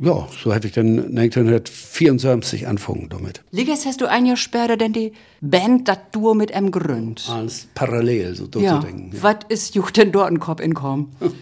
Ja, 0.00 0.26
so 0.42 0.52
habe 0.52 0.66
ich 0.66 0.72
dann 0.72 1.16
1974 1.16 2.66
angefangen 2.66 3.08
damit. 3.10 3.44
Liges 3.52 3.86
hast 3.86 4.00
du 4.00 4.10
ein 4.10 4.26
Jahr 4.26 4.36
später 4.36 4.76
denn 4.76 4.92
die 4.92 5.12
Band, 5.40 5.86
das 5.86 5.98
Duo 6.10 6.34
mit 6.34 6.52
einem 6.52 6.72
gründ. 6.72 7.28
Als 7.28 7.68
parallel, 7.76 8.34
so 8.34 8.48
ja. 8.60 8.82
Ja. 8.82 9.22
Was 9.22 9.36
ist 9.48 9.76
juch 9.76 9.92
denn 9.92 10.10
dort 10.10 10.32
in 10.32 10.40
Kopf 10.40 10.60
inkommen? 10.60 11.14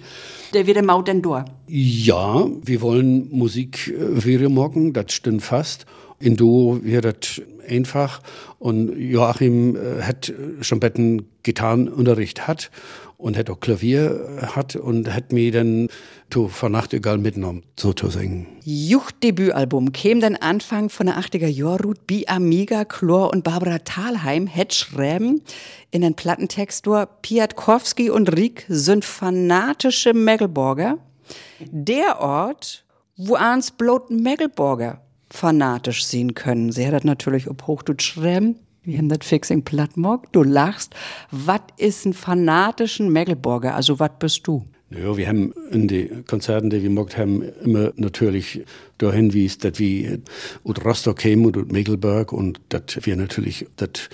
der 0.54 0.66
wieder 0.66 0.82
Maut 0.82 1.08
denn 1.08 1.22
durch. 1.22 1.44
Ja, 1.68 2.46
wir 2.62 2.80
wollen 2.80 3.28
Musik 3.30 3.88
äh, 3.88 4.48
morgen, 4.48 4.92
das 4.92 5.12
stimmt 5.12 5.42
fast. 5.42 5.86
In 6.22 6.36
Duo 6.36 6.78
wird 6.82 7.04
das 7.04 7.42
einfach. 7.68 8.20
Und 8.58 8.96
Joachim 8.96 9.76
äh, 9.76 10.02
hat 10.02 10.32
schon 10.60 10.78
betten 10.78 11.26
Gitarrenunterricht 11.42 12.46
hat 12.46 12.70
und 13.16 13.36
hat 13.36 13.50
auch 13.50 13.58
Klavier 13.58 14.38
hat 14.54 14.76
und 14.76 15.12
hat 15.12 15.32
mir 15.32 15.50
dann 15.50 15.88
zu 16.30 16.48
Vernachtigall 16.48 17.18
mitgenommen, 17.18 17.62
so 17.78 17.92
zu 17.92 18.08
singen. 18.08 18.46
Jucht-Debütalbum 18.64 19.92
käme 19.92 20.20
dann 20.20 20.36
Anfang 20.36 20.90
von 20.90 21.06
der 21.06 21.18
80er 21.18 21.48
Jahre 21.48 21.94
Bi 22.06 22.26
Amiga, 22.28 22.84
Chlor 22.84 23.32
und 23.32 23.42
Barbara 23.42 23.78
Thalheim 23.78 24.46
het 24.46 24.74
schreiben 24.74 25.42
in 25.90 26.02
den 26.02 26.14
Plattentext 26.14 26.86
Piatkowski 27.22 28.10
und 28.10 28.36
Riek 28.36 28.64
sind 28.68 29.04
fanatische 29.04 30.14
Megelborger. 30.14 30.98
Der 31.60 32.20
Ort, 32.20 32.84
wo 33.16 33.34
ans 33.34 33.72
blot 33.72 34.10
Megelborger 34.10 35.00
fanatisch 35.32 36.04
sehen 36.04 36.34
können. 36.34 36.72
Sie 36.72 36.86
hat 36.86 36.92
das 36.92 37.04
natürlich 37.04 37.48
ob 37.48 37.66
Hochdeutsch 37.66 38.04
schreiben. 38.04 38.56
Wir 38.84 38.98
haben 38.98 39.08
das 39.08 39.26
Fixing 39.26 39.62
Plattmog. 39.62 40.30
Du 40.32 40.42
lachst. 40.42 40.94
Was 41.30 41.60
ist 41.76 42.04
ein 42.04 42.12
fanatischen 42.12 43.12
Megelborger? 43.12 43.74
Also, 43.74 43.98
was 43.98 44.10
bist 44.18 44.46
du? 44.46 44.64
Ja, 44.90 45.16
wir 45.16 45.26
haben 45.26 45.54
in 45.70 45.88
den 45.88 46.26
Konzerten, 46.26 46.68
die 46.68 46.82
wir 46.82 46.88
gemacht 46.90 47.16
haben, 47.16 47.42
immer 47.64 47.92
natürlich 47.96 48.62
dahin, 48.98 49.32
wie 49.32 49.46
es 49.46 49.56
das 49.56 49.78
wie 49.78 50.18
ut 50.64 50.84
Rostock 50.84 51.18
käme 51.18 51.46
und 51.46 51.56
ut 51.56 51.72
Megelberg 51.72 52.32
und 52.32 52.60
das 52.68 52.82
wir 53.02 53.16
natürlich 53.16 53.66
das 53.76 54.10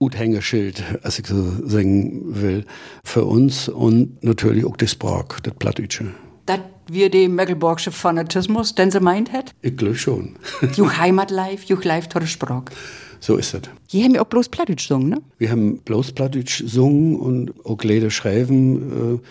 Uthängerschild, 0.00 0.82
als 1.02 1.18
ich 1.18 1.26
so 1.26 1.42
sagen 1.66 2.42
will, 2.42 2.64
für 3.04 3.24
uns 3.24 3.68
und 3.68 4.22
natürlich 4.24 4.64
auch 4.64 4.76
das 4.76 4.90
Sprach, 4.92 5.40
das 5.40 5.54
Plattdeutsche. 5.54 6.06
Dass 6.46 6.60
wir 6.88 7.10
den 7.10 7.34
Mecklenburgische 7.34 7.90
Fanatismus, 7.90 8.74
den 8.74 8.90
sie 8.90 9.00
meint 9.00 9.32
hat? 9.32 9.52
Ich 9.62 9.76
glaube 9.76 9.96
schon. 9.96 10.36
Juch 10.76 10.96
Heimatlife, 10.96 11.66
juch 11.66 11.84
live 11.84 12.08
tolle 12.08 12.26
Sprach. 12.26 12.62
So 13.20 13.36
ist 13.36 13.54
das. 13.54 13.62
Die 13.90 14.04
haben 14.04 14.14
ja 14.14 14.22
auch 14.22 14.26
bloß 14.26 14.48
Plattdeutsch 14.48 14.88
gesungen, 14.88 15.08
ne? 15.08 15.22
Wir 15.38 15.50
haben 15.50 15.78
bloß 15.78 16.12
Plattdeutsch 16.12 16.62
gesungen 16.62 17.16
und 17.16 17.52
auch 17.64 17.82
Lieder 17.82 18.10
schreiben, 18.10 19.16
äh, 19.16 19.26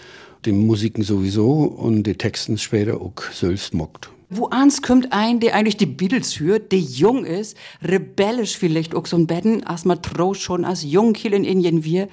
die 0.46 0.52
Musiken 0.52 1.04
sowieso 1.04 1.64
und 1.64 2.04
die 2.04 2.16
Texten 2.16 2.58
später 2.58 3.02
auch 3.02 3.14
selbst 3.32 3.74
mockt. 3.74 4.10
Wo 4.30 4.48
ans 4.50 4.82
kommt 4.82 5.14
ein, 5.14 5.40
der 5.40 5.56
eigentlich 5.56 5.78
die 5.78 5.86
Beatles 5.86 6.40
hört, 6.40 6.72
der 6.72 6.80
jung 6.80 7.26
ist, 7.26 7.56
rebellisch 7.84 8.58
vielleicht 8.58 8.96
auch 8.96 9.06
so 9.06 9.18
ein 9.18 9.28
Betten, 9.28 9.64
als 9.64 9.86
man 9.86 10.02
traut 10.02 10.38
schon 10.38 10.66
als 10.66 10.84
Jungkiel 10.84 11.34
in 11.34 11.44
Indien 11.44 11.84
wir, 11.84 12.08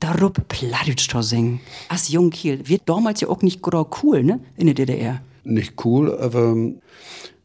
darup 0.00 0.48
Plattdeutsch 0.48 1.08
zu 1.08 1.22
singen. 1.22 1.60
Als 1.88 2.08
Jungkiel. 2.08 2.68
Wird 2.68 2.82
damals 2.86 3.20
ja 3.20 3.28
auch 3.28 3.42
nicht 3.42 3.62
gerade 3.62 3.90
cool, 4.02 4.22
ne? 4.22 4.40
In 4.56 4.66
der 4.66 4.74
DDR. 4.74 5.20
Nicht 5.44 5.84
cool, 5.84 6.16
aber 6.18 6.56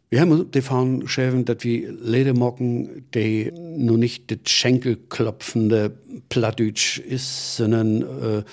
wir 0.09 0.21
haben 0.21 0.51
davon 0.51 0.99
geschrieben, 1.01 1.45
dass 1.45 1.63
wir 1.63 1.91
Lieder 1.91 2.35
mocken, 2.35 3.05
die 3.15 3.51
nur 3.55 3.97
nicht 3.97 4.29
das 4.29 4.51
Schenkelklopfende 4.51 5.97
Plattdeutsch 6.29 6.99
ist, 6.99 7.57
sondern 7.57 8.01
äh, 8.01 8.43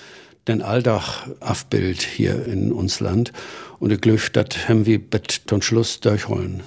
den 0.47 0.61
Alltag 0.63 1.29
abbild 1.39 2.01
hier 2.01 2.45
in 2.47 2.71
uns 2.71 2.99
Land. 2.99 3.31
Und 3.79 3.91
ich 3.91 4.01
glaube, 4.01 4.21
das 4.33 4.67
haben 4.67 4.85
wir 4.85 4.99
bis 4.99 5.41
zum 5.45 5.61
Schluss 5.61 5.99
durchholen. 5.99 6.63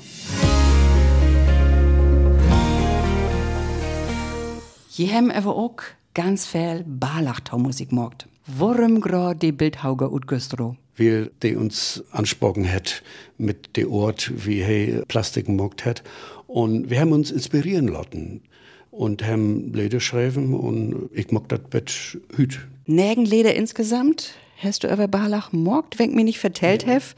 Je 4.90 5.12
haben 5.12 5.32
aber 5.32 5.56
auch 5.56 5.76
ganz 6.14 6.46
viel 6.46 6.84
Barlachtau-Musik 6.86 7.90
gemacht. 7.90 8.26
Warum 8.46 9.00
gerade 9.00 9.38
die 9.38 9.52
Bildhauger 9.52 10.10
und 10.10 10.26
Güstrow? 10.26 10.76
Weil 10.96 11.30
die 11.42 11.56
uns 11.56 12.04
ansprochen 12.12 12.70
hat 12.70 13.02
mit 13.36 13.76
dem 13.76 13.90
Ort, 13.90 14.32
wie 14.46 14.60
er 14.60 15.04
Plastik 15.06 15.46
gemacht 15.46 15.84
hat. 15.84 16.02
Und 16.46 16.88
wir 16.88 17.00
haben 17.00 17.12
uns 17.12 17.30
inspirieren 17.30 17.88
lassen 17.88 18.42
und 18.90 19.26
haben 19.26 19.72
Lieder 19.72 19.98
geschrieben 19.98 20.54
und 20.54 21.10
ich 21.12 21.32
mag 21.32 21.48
das 21.48 21.60
mit 21.72 22.18
hüt. 22.36 22.60
Negen 22.86 23.24
Lieder 23.24 23.54
insgesamt? 23.54 24.34
Hast 24.58 24.84
du 24.84 24.92
über 24.92 25.08
Barlach 25.08 25.52
morgt, 25.52 25.98
wenn 25.98 26.14
mir 26.14 26.24
nicht 26.24 26.38
vertellt 26.38 26.84
ja. 26.84 26.94
hef? 26.94 27.16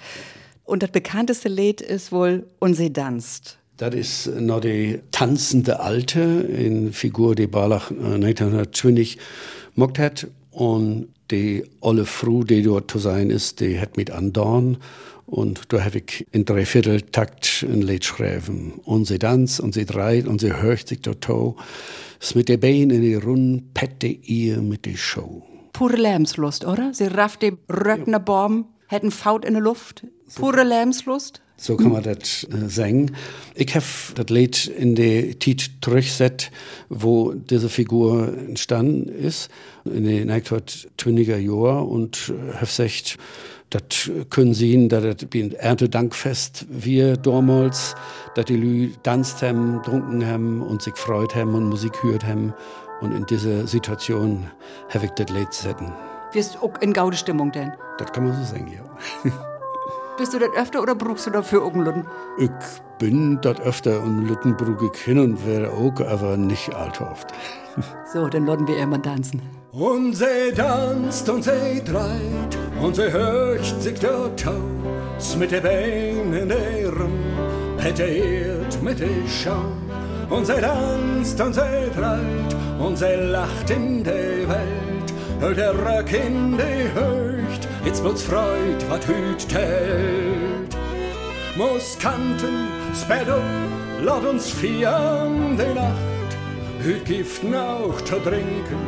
Und 0.64 0.82
das 0.82 0.90
bekannteste 0.90 1.48
Lied 1.48 1.80
ist 1.80 2.12
wohl 2.12 2.46
Unse 2.58 2.90
danst. 2.90 3.58
Das 3.76 3.94
ist 3.94 4.26
noch 4.40 4.60
die 4.60 5.00
tanzende 5.10 5.80
Alte 5.80 6.20
in 6.20 6.94
Figur, 6.94 7.34
die 7.34 7.46
Barlach 7.46 7.90
1920 7.90 9.18
mockt 9.74 9.98
hat. 9.98 10.28
Und 10.50 11.08
die 11.30 11.64
olle 11.80 12.06
Frau, 12.06 12.42
die 12.42 12.62
dort 12.62 12.90
zu 12.90 12.98
sein 12.98 13.28
ist, 13.28 13.60
die 13.60 13.78
hat 13.78 13.98
mit 13.98 14.10
andorn. 14.10 14.78
Und 15.26 15.72
da 15.72 15.84
habe 15.84 15.98
ich 15.98 16.26
in 16.32 16.46
Dreivierteltakt 16.46 17.66
ein 17.68 17.82
Lied 17.82 18.00
geschrieben. 18.00 18.80
Und 18.84 19.06
sie 19.06 19.18
tanzt 19.18 19.60
und 19.60 19.74
sie 19.74 19.84
dreht 19.84 20.26
und 20.26 20.40
sie 20.40 20.54
hört 20.54 20.88
sich 20.88 21.02
dort 21.02 21.22
to. 21.22 21.56
Es 22.18 22.34
mit 22.34 22.48
der 22.48 22.56
Beine 22.56 22.94
in 22.94 23.02
die 23.02 23.14
Runden 23.14 23.70
pette 23.74 24.06
ihr 24.06 24.62
mit 24.62 24.86
der 24.86 24.96
Show. 24.96 25.42
Pure 25.74 25.96
Lebenslust, 25.96 26.64
oder? 26.64 26.94
Sie 26.94 27.08
rafft 27.08 27.42
die 27.42 27.52
Röckner 27.68 28.20
Baum, 28.20 28.66
hätten 28.86 29.10
Faut 29.10 29.44
in 29.44 29.52
der 29.52 29.62
Luft. 29.62 30.06
Pure 30.34 30.64
Lebenslust. 30.64 31.42
So 31.58 31.76
kann 31.76 31.92
man 31.92 32.02
das 32.02 32.44
äh, 32.44 32.68
sagen. 32.68 33.12
Ich 33.54 33.74
habe 33.74 33.84
das 34.14 34.28
Lied 34.28 34.66
in 34.66 34.94
die 34.94 35.34
Tit 35.36 35.70
zurückgesetzt, 35.80 36.50
wo 36.90 37.32
diese 37.32 37.70
Figur 37.70 38.28
entstanden 38.28 39.08
ist, 39.08 39.50
in 39.84 40.04
den 40.04 40.30
1920er 40.30 41.38
Jahren 41.38 41.88
und 41.88 42.32
habe 42.54 42.66
gesagt, 42.66 43.18
das 43.70 44.10
können 44.30 44.54
sehen, 44.54 44.88
dass 44.88 45.02
das 45.02 45.28
ein 45.34 45.52
Erntedankfest 45.52 46.66
wir 46.68 47.16
damals, 47.16 47.94
dass 48.34 48.44
die 48.44 48.56
Lü 48.56 48.90
tanzt 49.02 49.42
haben, 49.42 49.82
trunken 49.82 50.24
haben 50.24 50.62
und 50.62 50.82
sich 50.82 50.96
freut 50.96 51.34
haben 51.34 51.54
und 51.54 51.68
Musik 51.68 52.02
hört 52.02 52.24
haben. 52.24 52.54
Und 53.00 53.12
in 53.12 53.26
dieser 53.26 53.66
Situation 53.66 54.46
habe 54.90 55.06
ich 55.06 55.10
das 55.12 55.28
Lied 55.30 55.52
setzen. 55.52 55.92
Wirst 56.32 56.62
auch 56.62 56.80
in 56.80 56.92
gaude 56.92 57.16
Stimmung 57.16 57.50
denn? 57.50 57.72
Das 57.98 58.12
kann 58.12 58.24
man 58.24 58.36
so 58.36 58.44
sagen, 58.44 58.72
ja. 58.72 59.30
Bist 60.18 60.32
du 60.32 60.38
das 60.38 60.48
öfter 60.56 60.82
oder 60.82 60.94
brauchst 60.94 61.26
du 61.26 61.30
dafür 61.30 61.62
irgendeinen 61.62 62.06
Ich 62.38 62.50
bin 62.98 63.38
das 63.42 63.60
öfter 63.60 64.02
und 64.02 64.26
Lütten 64.26 64.56
brauche 64.56 64.90
ich 64.92 64.98
hin 65.02 65.18
und 65.18 65.46
wäre 65.46 65.70
auch, 65.70 66.00
aber 66.00 66.38
nicht 66.38 66.74
allzu 66.74 67.04
oft. 67.04 67.32
So, 68.10 68.26
dann 68.26 68.46
lassen 68.46 68.66
wir 68.66 68.78
immer 68.78 69.02
tanzen. 69.02 69.42
Und 69.72 70.14
sie 70.14 70.50
tanzt 70.56 71.28
und 71.28 71.44
sie 71.44 71.84
dreht 71.84 72.56
und 72.82 72.96
sie 72.96 73.12
hört 73.12 73.62
sich 73.82 74.00
dort 74.00 74.42
aus 74.46 75.36
mit 75.36 75.50
den 75.50 75.62
Beinen 75.62 76.32
in 76.32 76.48
der 76.48 76.90
Rum, 76.90 77.12
petiert 77.76 78.82
mit 78.82 78.98
der 79.00 79.28
Schau. 79.28 79.66
Und 80.30 80.46
sie 80.46 80.54
tanzt 80.54 81.38
und 81.38 81.54
sie 81.54 81.90
dreht 81.94 82.56
und 82.78 82.96
sie 82.96 83.14
lacht 83.30 83.68
in 83.68 84.02
der 84.02 84.48
Welt, 84.48 85.12
hört 85.40 85.58
der 85.58 85.74
Röck 85.74 86.10
in 86.14 86.56
die 86.56 86.98
Höcht, 86.98 87.35
jetzt 87.86 88.02
wird's 88.02 88.22
Freud, 88.22 88.84
wat 88.88 89.06
hüt 89.06 89.48
tält. 89.48 90.76
Muskanten, 91.56 92.68
spät 92.92 93.28
up, 93.28 93.42
laut 94.02 94.24
uns 94.24 94.50
vieren 94.50 95.56
die 95.56 95.74
Nacht, 95.74 96.30
hüt 96.80 97.04
Giften 97.04 97.54
auch 97.54 97.98
zu 98.02 98.16
trinken, 98.16 98.82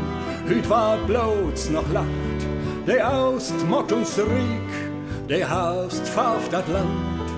hüt 0.47 0.69
wart 0.69 1.07
bloß 1.07 1.71
noch 1.71 1.91
lacht, 1.93 2.41
der 2.87 3.11
Aust 3.11 3.55
mockt 3.69 3.93
uns 3.93 4.19
Riek, 4.19 5.29
der 5.29 5.49
Haust 5.49 6.05
pfafft 6.07 6.53
dat 6.53 6.69
Land, 6.69 7.31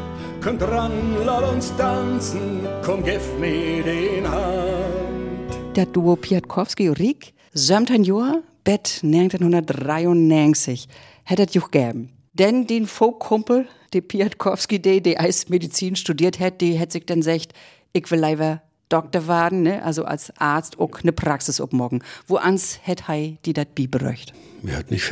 kommt 0.43 0.63
ran, 0.63 0.93
lass 1.25 1.51
uns 1.53 1.77
tanzen, 1.77 2.67
komm, 2.85 3.05
gib 3.05 3.21
mir 3.39 3.85
den 3.85 4.29
Hand. 4.29 5.77
Der 5.77 5.87
Duo 5.87 6.17
Piatkowski 6.17 6.89
und 6.89 6.99
Riek, 6.99 7.35
17 7.53 8.03
Jahre, 8.03 8.43
Bett 8.65 9.01
1993, 9.03 10.89
hätte 11.31 11.45
es 11.45 11.55
juch 11.55 11.71
geben. 11.71 12.11
Denn 12.33 12.67
den 12.67 12.87
Folkkumpel, 12.87 13.67
der 13.93 14.01
Piatkowski, 14.03 14.81
der, 14.81 15.01
der 15.01 15.21
als 15.21 15.47
studiert 15.95 16.39
hat, 16.41 16.61
die 16.61 16.75
hätte 16.75 16.93
sich 16.93 17.07
dann 17.07 17.21
gesagt, 17.21 17.53
ich 17.93 18.11
will 18.11 18.25
lieber 18.25 18.63
Doktor 18.91 19.29
werden, 19.29 19.63
ne? 19.63 19.85
also 19.85 20.05
als 20.05 20.33
Arzt 20.37 20.81
auch 20.81 20.91
eine 21.01 21.13
Praxis 21.13 21.61
obmorgen. 21.61 22.03
Wo 22.27 22.37
ans 22.37 22.81
hätt 22.83 23.07
hei 23.07 23.39
die 23.45 23.53
dat 23.53 23.77
bi 23.77 23.87
beröcht? 23.87 24.33
Mir 24.63 24.77
hat 24.77 24.91
nicht 24.91 25.05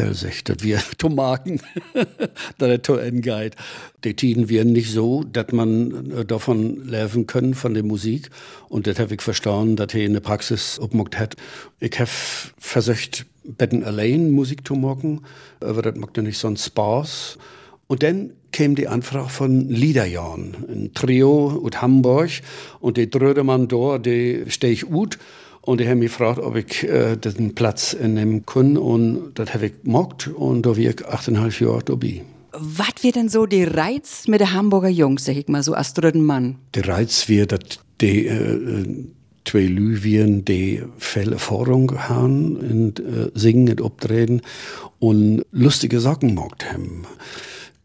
dass 0.49 0.63
wir 0.63 0.81
Tomaten, 0.99 1.61
dass 2.59 2.69
er 2.69 2.83
to 2.83 2.97
geht. 2.97 3.55
Die 4.05 4.15
Tiden 4.15 4.49
werden 4.49 4.73
nicht 4.73 4.91
so, 4.91 5.23
dass 5.23 5.53
man 5.53 6.11
äh, 6.11 6.25
davon 6.25 6.89
leben 6.89 7.27
können, 7.29 7.55
von 7.55 7.73
der 7.73 7.85
Musik. 7.85 8.31
Und 8.69 8.89
das 8.89 8.99
habe 8.99 9.15
ich 9.15 9.23
verstanden, 9.23 9.77
dass 9.77 9.95
er 9.95 10.05
eine 10.05 10.21
Praxis 10.21 10.81
obmogt 10.81 11.17
hat. 11.17 11.37
Ich 11.79 11.99
habe 12.01 12.11
versucht, 12.59 13.27
betten 13.57 13.85
allein 13.85 14.31
Musik 14.31 14.67
zu 14.67 14.75
machen, 14.75 15.23
aber 15.61 15.83
das 15.83 15.97
macht 15.97 16.17
ja 16.17 16.23
nicht 16.23 16.39
so 16.39 16.49
einen 16.49 16.57
Spaß. 16.57 17.39
Und 17.87 18.03
dann 18.03 18.33
kam 18.53 18.75
die 18.75 18.87
Anfrage 18.87 19.31
von 19.31 19.69
Liederjahren, 19.69 20.57
ein 20.69 20.91
Trio 20.95 21.63
aus 21.65 21.81
Hamburg. 21.81 22.31
Und 22.81 22.97
die 22.97 23.09
dröde 23.11 23.45
man 23.45 23.69
da, 23.69 23.99
die 23.99 24.45
stehe 24.49 24.73
ich 24.73 24.91
ut. 24.91 25.19
Und 25.63 25.81
die 25.81 25.89
haben 25.89 25.99
mich 25.99 26.11
gefragt, 26.13 26.39
ob 26.39 26.57
ich 26.57 26.85
äh, 26.85 27.17
den 27.17 27.55
Platz 27.55 27.97
nehmen 28.01 28.45
kann. 28.47 28.77
Und 28.77 29.33
das 29.35 29.55
habe 29.55 29.67
ich 29.67 29.83
gemacht. 29.83 30.29
Und 30.29 30.67
da 30.67 30.71
war 30.71 30.79
ich 30.79 31.07
achteinhalb 31.07 31.61
Jahre 31.61 31.83
dabei. 31.83 32.23
Was 32.53 33.03
wird 33.03 33.17
denn 33.17 33.29
so 33.29 33.47
der 33.47 33.75
Reiz 33.75 34.29
mit 34.29 34.41
den 34.41 34.53
Hamburger 34.53 34.89
Jungs, 34.89 35.25
sag 35.25 35.37
ich 35.37 35.49
mal, 35.49 35.63
so 35.63 35.75
als 35.75 35.95
dritten 35.95 36.25
Mann? 36.25 36.57
Der 36.75 36.89
Reiz 36.89 37.29
wird, 37.29 37.53
dass 37.53 37.81
die 38.01 38.27
äh, 38.27 38.85
zwei 39.49 39.67
Lüwien, 39.67 40.45
die 40.45 40.83
viel 40.99 41.33
Erfahrung 41.33 41.93
haben 42.09 42.57
und 42.57 43.01
äh, 43.01 43.31
singen 43.35 43.71
und 43.71 43.83
auftreten 43.83 44.43
und 44.99 45.45
lustige 45.53 46.01
Sachen 46.01 46.35
gemacht 46.35 46.71
haben 46.71 47.07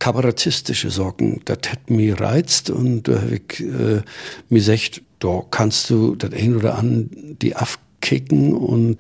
kabarettistische 0.04 0.90
Sorgen, 0.90 1.40
das 1.46 1.60
hat 1.70 1.90
mich 1.90 2.20
reizt 2.20 2.70
und 2.70 3.08
da 3.08 3.22
habe 3.22 3.36
ich 3.36 3.62
äh, 3.62 4.02
mir 4.50 4.60
gesagt, 4.60 5.02
da 5.20 5.42
kannst 5.50 5.90
du 5.90 6.16
das 6.16 6.34
ein 6.34 6.58
oder 6.58 6.78
andere 6.78 7.08
die 7.42 7.56
aufkicken 7.56 8.54
und 8.54 8.98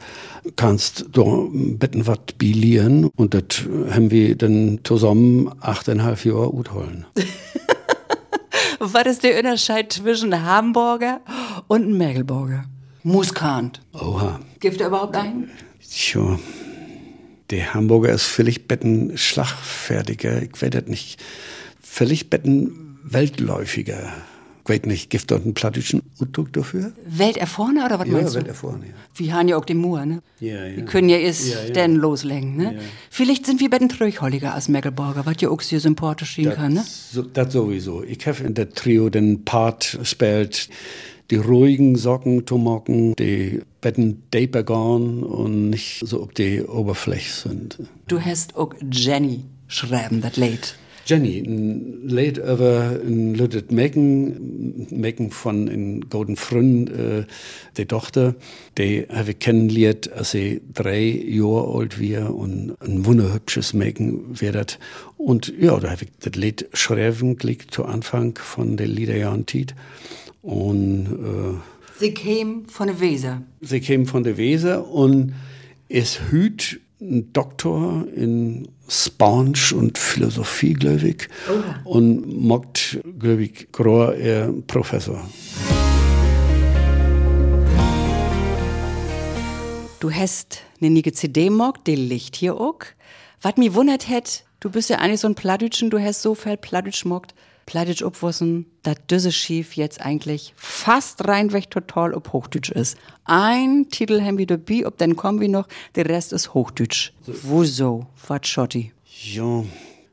kannst 0.55 1.07
da 1.11 1.23
betten 1.51 2.07
was 2.07 2.19
bilieren 2.37 3.09
und 3.17 3.33
das 3.33 3.65
haben 3.91 4.11
wir 4.11 4.37
dann 4.37 4.79
zusammen 4.85 5.51
achteinhalb 5.59 6.23
Jahre 6.23 6.53
holen. 6.73 7.05
Was 8.79 9.05
ist 9.05 9.23
der 9.23 9.37
Unterschied 9.37 9.93
zwischen 9.93 10.43
Hamburger 10.45 11.21
und 11.67 11.97
Mecklenburger? 11.97 12.65
Muskant. 13.03 13.81
Oha. 13.93 14.39
Gibt 14.59 14.79
er 14.81 14.87
überhaupt 14.87 15.15
einen? 15.15 15.49
Sure. 15.81 16.39
Der 17.49 17.73
Hamburger 17.73 18.13
ist 18.13 18.23
völlig 18.23 18.67
betten 18.67 19.17
schlagfertiger, 19.17 20.41
ich 20.41 20.59
weiß 20.61 20.69
das 20.71 20.85
nicht, 20.87 21.21
völlig 21.81 22.29
betten 22.29 22.97
weltläufiger. 23.03 24.11
Ich 24.65 24.69
weiß 24.69 24.83
nicht, 24.83 25.09
gibt 25.09 25.29
dort 25.29 25.43
einen 25.43 25.53
plattischen 25.53 26.01
Ausdruck 26.21 26.53
dafür? 26.53 26.93
Welt 27.05 27.35
er 27.35 27.47
vorne 27.47 27.83
oder 27.85 27.99
was 27.99 28.07
Ja, 28.07 28.13
meinst 28.13 28.35
du? 28.35 28.39
er 28.39 28.53
vorne, 28.53 28.85
ja. 28.87 28.93
Wir 29.13 29.33
haben 29.33 29.49
ja 29.49 29.57
auch 29.57 29.65
den 29.65 29.77
Mur, 29.77 30.05
ne? 30.05 30.21
Ja, 30.39 30.65
ja. 30.65 30.77
Wir 30.77 30.85
können 30.85 31.09
ja 31.09 31.17
erst 31.17 31.49
Ja, 31.53 31.65
ja. 31.65 31.73
dann 31.73 31.95
loslegen, 31.95 32.55
ne? 32.55 32.75
Ja. 32.75 32.79
Vielleicht 33.09 33.45
sind 33.45 33.59
wir 33.59 33.69
bei 33.69 33.77
den 33.79 33.89
Tröchholliger 33.89 34.53
als 34.53 34.69
Mecklenburger, 34.69 35.25
was 35.25 35.35
ja 35.41 35.49
auch 35.49 35.59
sehr 35.59 35.81
sympathisch 35.81 36.29
schienen 36.29 36.55
kann, 36.55 36.73
ne? 36.75 36.85
So, 36.87 37.23
das 37.23 37.51
sowieso. 37.51 38.03
Ich 38.03 38.25
habe 38.25 38.41
in 38.45 38.53
der 38.53 38.69
Trio 38.69 39.09
den 39.09 39.43
Part 39.43 39.99
spielt, 40.03 40.69
die 41.31 41.37
ruhigen 41.37 41.95
Socken 41.95 42.45
zu 42.45 42.57
machen, 42.57 43.15
die 43.15 43.61
Betten 43.81 44.23
deeper 44.33 44.63
gehen 44.63 45.23
und 45.23 45.69
nicht 45.69 46.01
so 46.05 46.23
auf 46.23 46.33
die 46.33 46.61
Oberfläche 46.61 47.31
sind. 47.31 47.79
Du 48.07 48.19
hast 48.19 48.55
auch 48.55 48.73
Jenny 48.91 49.45
schreiben, 49.67 50.21
das 50.21 50.37
Lied. 50.37 50.77
Jenny, 51.05 51.39
ein 51.39 52.07
Lied 52.07 52.37
über 52.37 52.99
ein 53.03 53.35
Lüdet 53.35 53.71
Mecken, 53.71 54.87
Mecken 54.89 55.31
von 55.31 55.67
in 55.67 56.09
Golden 56.09 56.37
Frünn, 56.37 56.87
äh, 56.87 57.25
die 57.77 57.85
Tochter, 57.85 58.35
die 58.77 59.05
habe 59.09 59.31
ich 59.31 59.39
kennengelernt, 59.39 60.11
als 60.13 60.31
sie 60.31 60.61
drei 60.73 61.01
Jahre 61.01 61.77
alt 61.77 61.99
war 62.01 62.33
und 62.33 62.77
ein 62.81 63.05
wunderhübsches 63.05 63.73
Mecken 63.73 64.39
wird. 64.39 64.79
Und 65.17 65.53
ja, 65.59 65.77
da 65.79 65.91
habe 65.91 66.05
ich 66.05 66.11
das 66.21 66.35
Lied 66.35 66.69
schreiben 66.73 67.37
gelegt 67.37 67.73
zu 67.73 67.83
Anfang 67.83 68.37
von 68.37 68.77
den 68.77 68.89
Liederjahren 68.89 69.45
Tiet. 69.45 69.75
Und 70.41 71.07
Sie 71.99 72.13
käme 72.13 72.63
von 72.67 72.87
der 72.87 72.99
Weser. 72.99 73.43
äh, 73.61 73.65
sie 73.65 73.79
käme 73.79 74.05
von 74.05 74.23
der 74.23 74.37
Weser 74.37 74.89
und 74.89 75.33
es 75.89 76.19
hüt 76.31 76.79
ein 77.03 77.33
Doktor 77.33 78.05
in 78.15 78.69
Spanisch 78.87 79.73
und 79.73 79.97
Philosophie, 79.97 80.73
glaube 80.73 81.07
ich. 81.09 81.27
Oha. 81.49 81.81
Und 81.83 82.41
mockt, 82.41 82.99
glaube 83.19 83.43
ich, 83.43 83.71
Grohr, 83.71 84.15
er 84.15 84.53
Professor. 84.67 85.21
Du 89.99 90.11
hast 90.11 90.61
eine 90.81 90.89
nige 90.89 91.13
CD 91.13 91.49
mockt, 91.49 91.87
die 91.87 91.95
liegt 91.95 92.35
hier 92.35 92.59
auch. 92.59 92.79
Was 93.41 93.57
mich 93.57 93.73
wundert 93.73 94.09
hätt, 94.09 94.43
du 94.59 94.69
bist 94.69 94.89
ja 94.89 94.99
eigentlich 94.99 95.21
so 95.21 95.27
ein 95.27 95.35
Plattdütschen, 95.35 95.89
du 95.89 95.99
hast 95.99 96.21
so 96.21 96.35
viel 96.35 96.57
Plattdütsch 96.57 97.05
mockt. 97.05 97.33
Plattdütsch 97.65 98.03
obwussen, 98.03 98.65
dat 98.83 99.09
düsse 99.09 99.31
Schief 99.31 99.73
jetzt 99.75 100.01
eigentlich 100.01 100.53
fast 100.55 101.27
reinweg 101.27 101.69
total 101.69 102.13
ob 102.13 102.33
Hochdütsch 102.33 102.71
ist. 102.71 102.97
Ein 103.25 103.87
Titel 103.89 104.21
haben 104.21 104.37
wir 104.37 104.47
dabei, 104.47 104.85
ob 104.85 104.97
dann 104.97 105.15
kommen 105.15 105.39
wir 105.39 105.49
noch, 105.49 105.67
der 105.95 106.07
Rest 106.07 106.33
ist 106.33 106.53
Hochdütsch. 106.53 107.11
Wo 107.25 107.63
so? 107.63 108.05
Was 108.27 108.47
Schotti? 108.47 108.91
Ja, 109.23 109.63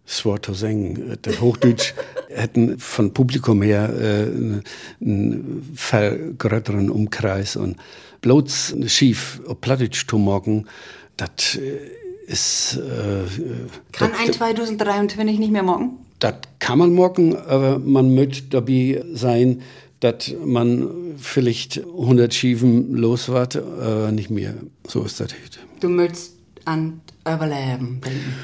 es 0.07 0.25
war 0.25 0.43
zu 0.43 0.55
sagen, 0.55 1.19
der 1.25 1.41
Hochdeutsch 1.41 1.95
hätten 2.29 2.79
von 2.79 3.13
Publikum 3.13 3.63
her 3.63 3.93
äh, 3.99 5.03
einen 5.05 5.73
viel 5.77 6.35
größeren 6.39 6.91
Umkreis 6.91 7.57
und 7.57 7.77
bloß 8.21 8.77
schief 8.87 9.41
auf 9.47 9.61
Plattdeutsch 9.61 10.07
zu 10.07 10.19
machen, 10.19 10.69
das 11.17 11.59
ist 12.27 12.77
äh, 12.77 13.25
Kann 13.93 14.13
ein 14.15 14.33
2023 14.33 15.39
nicht 15.39 15.53
mehr 15.53 15.63
morgen? 15.63 15.99
Das 16.21 16.35
kann 16.59 16.79
man 16.79 16.93
morgen, 16.93 17.35
aber 17.35 17.79
man 17.79 18.15
möchte 18.15 18.45
dabei 18.51 19.03
sein, 19.13 19.63
dass 20.01 20.35
man 20.45 21.15
vielleicht 21.17 21.79
100 21.79 22.33
Schiefen 22.33 22.95
los 22.95 23.29
war, 23.29 23.49
äh, 23.55 24.13
nicht 24.13 24.31
mehr. 24.31 24.55
So 24.87 25.03
ist 25.03 25.21
das 25.21 25.33
heute. 25.33 25.59
Du 25.81 25.89
möchtest 25.89 26.37
an 26.65 27.01
Überleben 27.27 28.01
denken. 28.05 28.35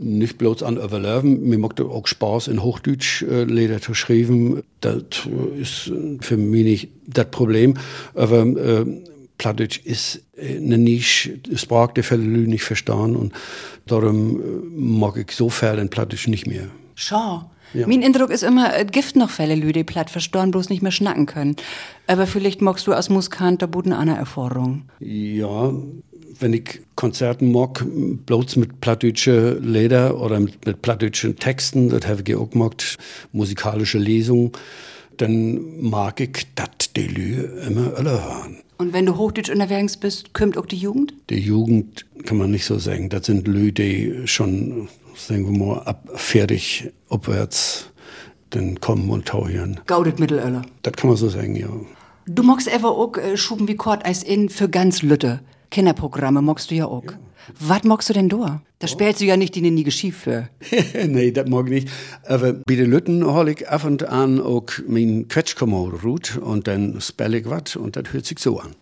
Nicht 0.00 0.38
bloß 0.38 0.62
an 0.62 0.76
Überleben, 0.76 1.48
mir 1.48 1.58
macht 1.58 1.80
auch 1.80 2.06
Spaß 2.06 2.48
in 2.48 2.62
Hochdeutsch 2.62 3.22
äh, 3.22 3.44
Leder 3.44 3.80
zu 3.80 3.94
schreiben. 3.94 4.62
Das 4.80 5.28
ist 5.58 5.92
für 6.20 6.36
mich 6.36 6.64
nicht 6.64 6.88
das 7.06 7.30
Problem. 7.30 7.74
Aber 8.14 8.44
äh, 8.44 8.84
Plattdeutsch 9.38 9.80
ist 9.84 10.22
eine 10.38 10.78
Nische, 10.78 11.38
das 11.50 11.66
braucht 11.66 11.96
der 11.96 12.04
Fälle 12.04 12.22
nicht 12.22 12.64
verstehen 12.64 13.16
und 13.16 13.32
darum 13.86 14.40
äh, 14.40 14.42
mag 14.74 15.16
ich 15.16 15.32
so 15.32 15.48
viel 15.48 15.78
in 15.78 15.88
Plattdeutsch 15.88 16.28
nicht 16.28 16.46
mehr. 16.46 16.68
Schau. 16.94 17.50
Ja. 17.72 17.88
Mein 17.88 18.04
Eindruck 18.04 18.30
ist 18.30 18.44
immer, 18.44 18.74
es 18.76 18.86
gibt 18.92 19.16
noch 19.16 19.30
Fälle, 19.30 19.56
Lüde, 19.56 19.82
platt 19.82 20.10
verstorben, 20.10 20.52
bloß 20.52 20.68
nicht 20.70 20.82
mehr 20.82 20.92
schnacken 20.92 21.26
können. 21.26 21.56
Aber 22.06 22.26
vielleicht 22.26 22.62
magst 22.62 22.86
du 22.86 22.92
als 22.92 23.08
Muskant 23.08 23.62
da 23.62 23.66
buden 23.66 23.92
eine 23.92 24.16
Erfahrung. 24.16 24.82
Ja, 25.00 25.72
wenn 26.38 26.52
ich 26.52 26.80
Konzerten 26.94 27.50
mag, 27.50 27.84
bloß 27.84 28.56
mit 28.56 28.80
plattdeutsche 28.80 29.58
Leder 29.60 30.20
oder 30.20 30.38
mit, 30.40 30.64
mit 30.66 30.82
plattdeutschen 30.82 31.36
Texten, 31.36 31.88
das 31.88 32.06
habe 32.06 32.22
ich 32.24 32.36
auch 32.36 32.50
gemacht, 32.50 32.96
musikalische 33.32 33.98
Lesungen, 33.98 34.52
dann 35.16 35.80
mag 35.80 36.20
ich, 36.20 36.46
dass 36.54 36.92
die 36.96 37.06
Lü 37.06 37.44
immer 37.66 37.94
alle 37.96 38.10
hören. 38.10 38.63
Und 38.76 38.92
wenn 38.92 39.06
du 39.06 39.16
Hochdeutsch 39.16 39.50
unterwegs 39.50 39.96
bist, 39.96 40.34
kümmert 40.34 40.58
auch 40.58 40.66
die 40.66 40.76
Jugend? 40.76 41.14
Die 41.30 41.38
Jugend 41.38 42.06
kann 42.24 42.38
man 42.38 42.50
nicht 42.50 42.64
so 42.64 42.78
sagen. 42.78 43.08
Das 43.08 43.26
sind 43.26 43.46
Lü, 43.46 43.72
die 43.72 44.26
schon, 44.26 44.88
sagen 45.16 45.50
wir 45.50 45.58
mal, 45.58 45.78
ab 45.82 46.08
fertig 46.14 46.90
abwärts 47.08 47.90
dann 48.50 48.80
kommen 48.80 49.10
und 49.10 49.26
tauchen. 49.26 49.80
Gaudet 49.86 50.18
Mittelöller. 50.18 50.62
Das 50.82 50.94
kann 50.94 51.08
man 51.08 51.16
so 51.16 51.28
sagen, 51.28 51.56
ja. 51.56 51.68
Du 52.26 52.42
magst 52.42 52.68
einfach 52.68 52.90
auch 52.90 53.16
äh, 53.16 53.36
Schuben 53.36 53.68
wie 53.68 53.76
Kort 53.76 54.04
Eis 54.06 54.22
in 54.22 54.48
für 54.48 54.68
ganz 54.68 55.02
Lütte. 55.02 55.40
Kinderprogramme 55.74 56.40
magst 56.40 56.70
du 56.70 56.76
ja 56.76 56.86
auch. 56.86 57.02
Was 57.58 57.82
magst 57.82 58.08
du 58.08 58.12
denn 58.12 58.28
da? 58.28 58.62
Da 58.78 58.86
spielst 58.86 59.20
du 59.20 59.24
ja 59.24 59.36
nicht 59.36 59.56
die 59.56 59.60
nie 59.60 59.82
geschief 59.82 60.18
für. 60.18 60.48
nee, 61.08 61.32
das 61.32 61.48
mag 61.48 61.66
ich 61.66 61.72
nicht. 61.72 61.88
Aber 62.28 62.52
bei 62.52 62.76
den 62.76 62.92
Lütten 62.92 63.26
hol 63.26 63.48
ich 63.48 63.68
ab 63.68 63.84
und 63.84 64.04
an 64.04 64.40
auch 64.40 64.66
mein 64.86 65.26
Quetschkommode 65.26 66.02
ruht 66.02 66.36
und 66.36 66.68
dann 66.68 67.00
spell 67.00 67.34
ich 67.34 67.50
was 67.50 67.74
und 67.74 67.96
das 67.96 68.04
hört 68.12 68.24
sich 68.24 68.38
so 68.38 68.60
an. 68.60 68.76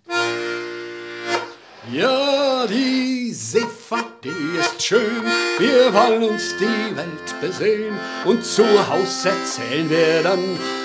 Ja, 1.90 2.66
die 2.66 3.32
Seefahrt, 3.32 4.22
die 4.22 4.60
ist 4.60 4.82
schön. 4.82 5.24
Wir 5.58 5.94
wollen 5.94 6.24
uns 6.24 6.54
die 6.60 6.94
Welt 6.94 7.40
besehen. 7.40 7.94
Und 8.26 8.44
zu 8.44 8.64
Haus 8.64 9.24
erzählen 9.24 9.88
wir 9.88 10.22
dann, 10.22 10.40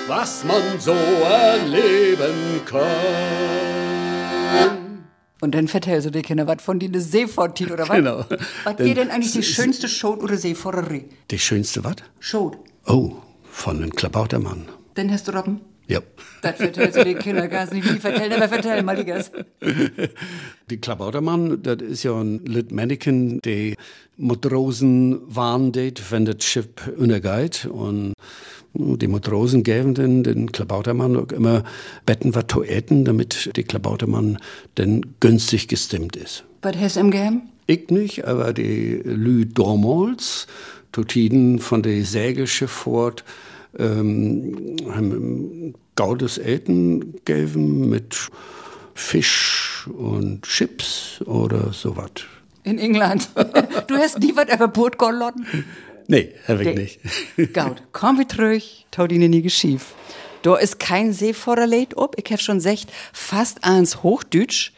was 0.06 0.42
man 0.44 0.80
so 0.80 0.94
erleben 0.94 2.62
kann. 2.64 4.77
Und 5.40 5.54
dann 5.54 5.68
vertellst 5.68 6.06
du 6.06 6.10
dir 6.10 6.22
Kinder 6.22 6.46
was 6.46 6.62
von 6.62 6.78
die 6.78 6.90
Seefortin 6.98 7.70
oder 7.70 7.88
was? 7.88 7.96
Genau. 7.96 8.24
Was 8.64 8.78
wäre 8.78 8.94
denn 8.94 9.10
eigentlich 9.10 9.32
die 9.32 9.42
schönste 9.42 9.88
Show 9.88 10.14
oder 10.14 10.36
Seeforderie? 10.36 11.04
Die 11.30 11.38
schönste 11.38 11.84
was? 11.84 11.96
Show. 12.18 12.52
Oh, 12.86 13.12
von 13.50 13.80
den 13.80 13.92
Klabautermann. 13.92 14.66
Dann 14.94 15.12
hast 15.12 15.28
du 15.28 15.32
Robben. 15.32 15.60
Ja. 15.86 16.00
Das 16.42 16.56
vertellst 16.56 16.98
du 16.98 17.04
den 17.04 17.18
Kindern 17.18 17.48
gar 17.48 17.72
nicht. 17.72 17.88
Wie 17.92 17.98
vertellen, 17.98 18.32
aber 18.34 18.48
vertell 18.48 18.82
mal 18.82 19.02
die. 19.02 19.12
Die 20.70 20.76
Klabautermann, 20.76 21.62
das 21.62 21.78
ist 21.80 22.02
ja 22.02 22.12
ein 22.12 22.44
Lit 22.44 22.72
Mannequin, 22.72 23.40
die 23.40 23.74
Matrosen 24.18 25.20
warnt, 25.24 25.78
wenn 26.10 26.26
das 26.26 26.44
Schiff 26.44 26.68
untergeht. 26.96 27.64
Und 27.64 28.12
die 28.74 29.08
Matrosen 29.08 29.62
geben 29.62 29.94
den, 29.94 30.22
den 30.22 30.52
Klabautermann 30.52 31.16
auch 31.16 31.32
immer 31.32 31.64
Betten 32.06 32.34
was 32.34 32.44
zu 32.48 32.62
essen, 32.62 33.04
damit 33.04 33.50
die 33.56 33.64
Klabautermann 33.64 34.38
dann 34.76 35.02
günstig 35.20 35.68
gestimmt 35.68 36.16
ist. 36.16 36.44
Was 36.62 36.76
hast 36.76 36.96
du 36.96 37.00
im 37.00 37.10
Game? 37.10 37.42
Ich 37.66 37.90
nicht, 37.90 38.26
aber 38.26 38.52
die 38.52 39.00
Lü 39.04 39.44
Dormals, 39.46 40.46
Totiden 40.92 41.58
von 41.58 41.82
der 41.82 42.04
Segelschiffahrt, 42.04 43.24
ähm, 43.78 44.76
haben 44.90 45.74
gaudes 45.94 46.38
Eten 46.38 47.12
gegeben 47.24 47.88
mit 47.90 48.16
Fisch 48.94 49.88
und 49.96 50.42
Chips 50.42 51.20
oder 51.26 51.72
sowas. 51.72 52.10
In 52.64 52.78
England. 52.78 53.28
du 53.86 53.96
hast 53.96 54.18
nie 54.18 54.34
was 54.34 54.52
über 54.52 54.68
Burtgollotten? 54.68 55.46
Nee, 56.08 56.30
ich 56.48 56.48
Nee. 56.48 56.74
nicht. 56.74 57.00
Gaut, 57.52 57.82
komm 57.92 58.18
wir 58.18 58.26
zurück, 58.26 58.62
Taudine 58.90 59.28
nie 59.28 59.42
geschief. 59.42 59.94
Da 60.42 60.56
ist 60.56 60.78
kein 60.78 61.12
Seevorderleid 61.12 61.96
ob, 61.96 62.16
ich 62.18 62.32
hab 62.32 62.40
schon 62.40 62.56
gesagt, 62.56 62.86
fast 63.12 63.64
ans 63.64 64.02
Hochdeutsch. 64.02 64.72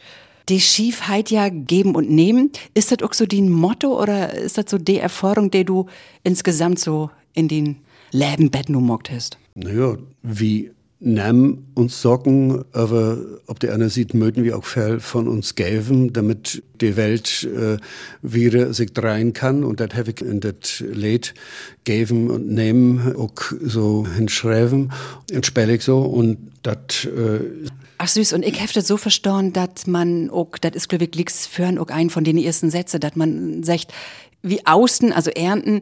Die 0.49 0.59
Schiefheit 0.59 1.31
ja 1.31 1.47
geben 1.49 1.95
und 1.95 2.09
nehmen. 2.09 2.51
Ist 2.73 2.91
das 2.91 3.01
auch 3.07 3.13
so 3.13 3.25
dein 3.25 3.49
Motto 3.49 4.01
oder 4.01 4.33
ist 4.33 4.57
das 4.57 4.65
so 4.69 4.77
die 4.77 4.97
Erfahrung, 4.97 5.49
die 5.51 5.63
du 5.63 5.85
insgesamt 6.23 6.79
so 6.79 7.09
in 7.33 7.47
den 7.47 7.77
Läbenbetten 8.11 8.75
umockt 8.75 9.09
hast? 9.11 9.37
Naja, 9.55 9.97
wie 10.23 10.71
nehmen 11.01 11.71
uns 11.73 11.99
Socken, 12.01 12.63
aber 12.73 13.17
ob 13.47 13.59
der 13.59 13.73
einer 13.73 13.89
sieht, 13.89 14.13
möchten 14.13 14.43
wir 14.43 14.55
auch 14.55 14.65
viel 14.65 14.99
von 14.99 15.27
uns 15.27 15.55
geben, 15.55 16.13
damit 16.13 16.61
die 16.79 16.95
Welt 16.95 17.43
äh, 17.43 17.77
wieder 18.21 18.73
sich 18.73 18.93
drehen 18.93 19.33
kann. 19.33 19.63
Und 19.63 19.79
das 19.79 19.95
habe 19.95 20.11
ich 20.11 20.21
in 20.21 20.39
das 20.39 20.79
Lied 20.79 21.33
geben 21.83 22.29
und 22.29 22.47
nehmen 22.47 23.15
auch 23.15 23.33
so 23.61 24.05
hinschreiben. 24.05 24.91
Und 25.33 25.57
ich 25.73 25.83
so. 25.83 26.01
Und 26.01 26.37
das 26.61 27.05
äh, 27.05 27.39
Ach 27.97 28.07
süß, 28.07 28.33
und 28.33 28.45
ich 28.45 28.59
das 28.73 28.87
so 28.87 28.97
verstanden, 28.97 29.53
dass 29.53 29.87
man 29.87 30.29
auch, 30.29 30.57
das 30.59 30.73
ist 30.73 30.89
glaube 30.89 31.05
ich 31.05 31.15
liegt's 31.15 31.47
für 31.47 31.67
auch 31.79 31.89
ein 31.89 32.11
von 32.11 32.23
den 32.23 32.37
ersten 32.37 32.69
Sätze, 32.69 32.99
dass 32.99 33.15
man 33.15 33.63
sagt, 33.63 33.91
wie 34.43 34.65
außen, 34.65 35.13
also 35.13 35.29
ernten, 35.31 35.81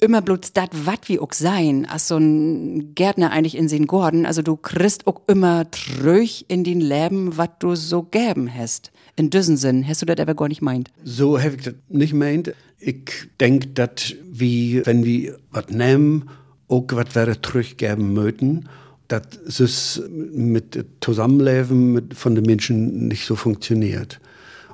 immer 0.00 0.22
bloß 0.22 0.52
dat, 0.52 0.70
wat 0.86 1.08
wie 1.08 1.18
auch 1.18 1.32
sein, 1.32 1.86
als 1.86 2.08
so 2.08 2.16
ein 2.16 2.94
Gärtner 2.94 3.30
eigentlich 3.30 3.56
in 3.56 3.68
den 3.68 3.86
Gordon. 3.86 4.26
Also 4.26 4.42
du 4.42 4.56
kriegst 4.56 5.06
auch 5.06 5.22
immer 5.26 5.70
tröch 5.70 6.44
in 6.48 6.64
den 6.64 6.80
Leben, 6.80 7.36
wat 7.36 7.62
du 7.62 7.74
so 7.74 8.02
gäben 8.02 8.52
hast. 8.52 8.92
In 9.16 9.30
diesem 9.30 9.56
Sinn, 9.56 9.86
hast 9.86 10.02
du 10.02 10.06
das 10.06 10.18
aber 10.18 10.34
gar 10.34 10.48
nicht 10.48 10.62
meint? 10.62 10.90
So 11.02 11.38
habe 11.40 11.56
ich 11.56 11.62
das 11.62 11.74
nicht 11.88 12.14
meint. 12.14 12.54
Ich 12.78 13.10
denk, 13.40 13.74
dass 13.74 14.14
wie, 14.30 14.86
wenn 14.86 15.04
wir 15.04 15.38
was 15.50 15.68
nehmen, 15.70 16.30
auch 16.68 16.84
was 16.92 17.14
wäre 17.14 17.40
zurückgeben 17.40 18.12
möchten, 18.12 18.68
dass 19.08 19.58
es 19.58 20.02
mit 20.08 20.84
Zusammenleben 21.00 21.94
mit, 21.94 22.14
von 22.14 22.34
den 22.34 22.44
Menschen 22.44 23.08
nicht 23.08 23.26
so 23.26 23.34
funktioniert. 23.34 24.20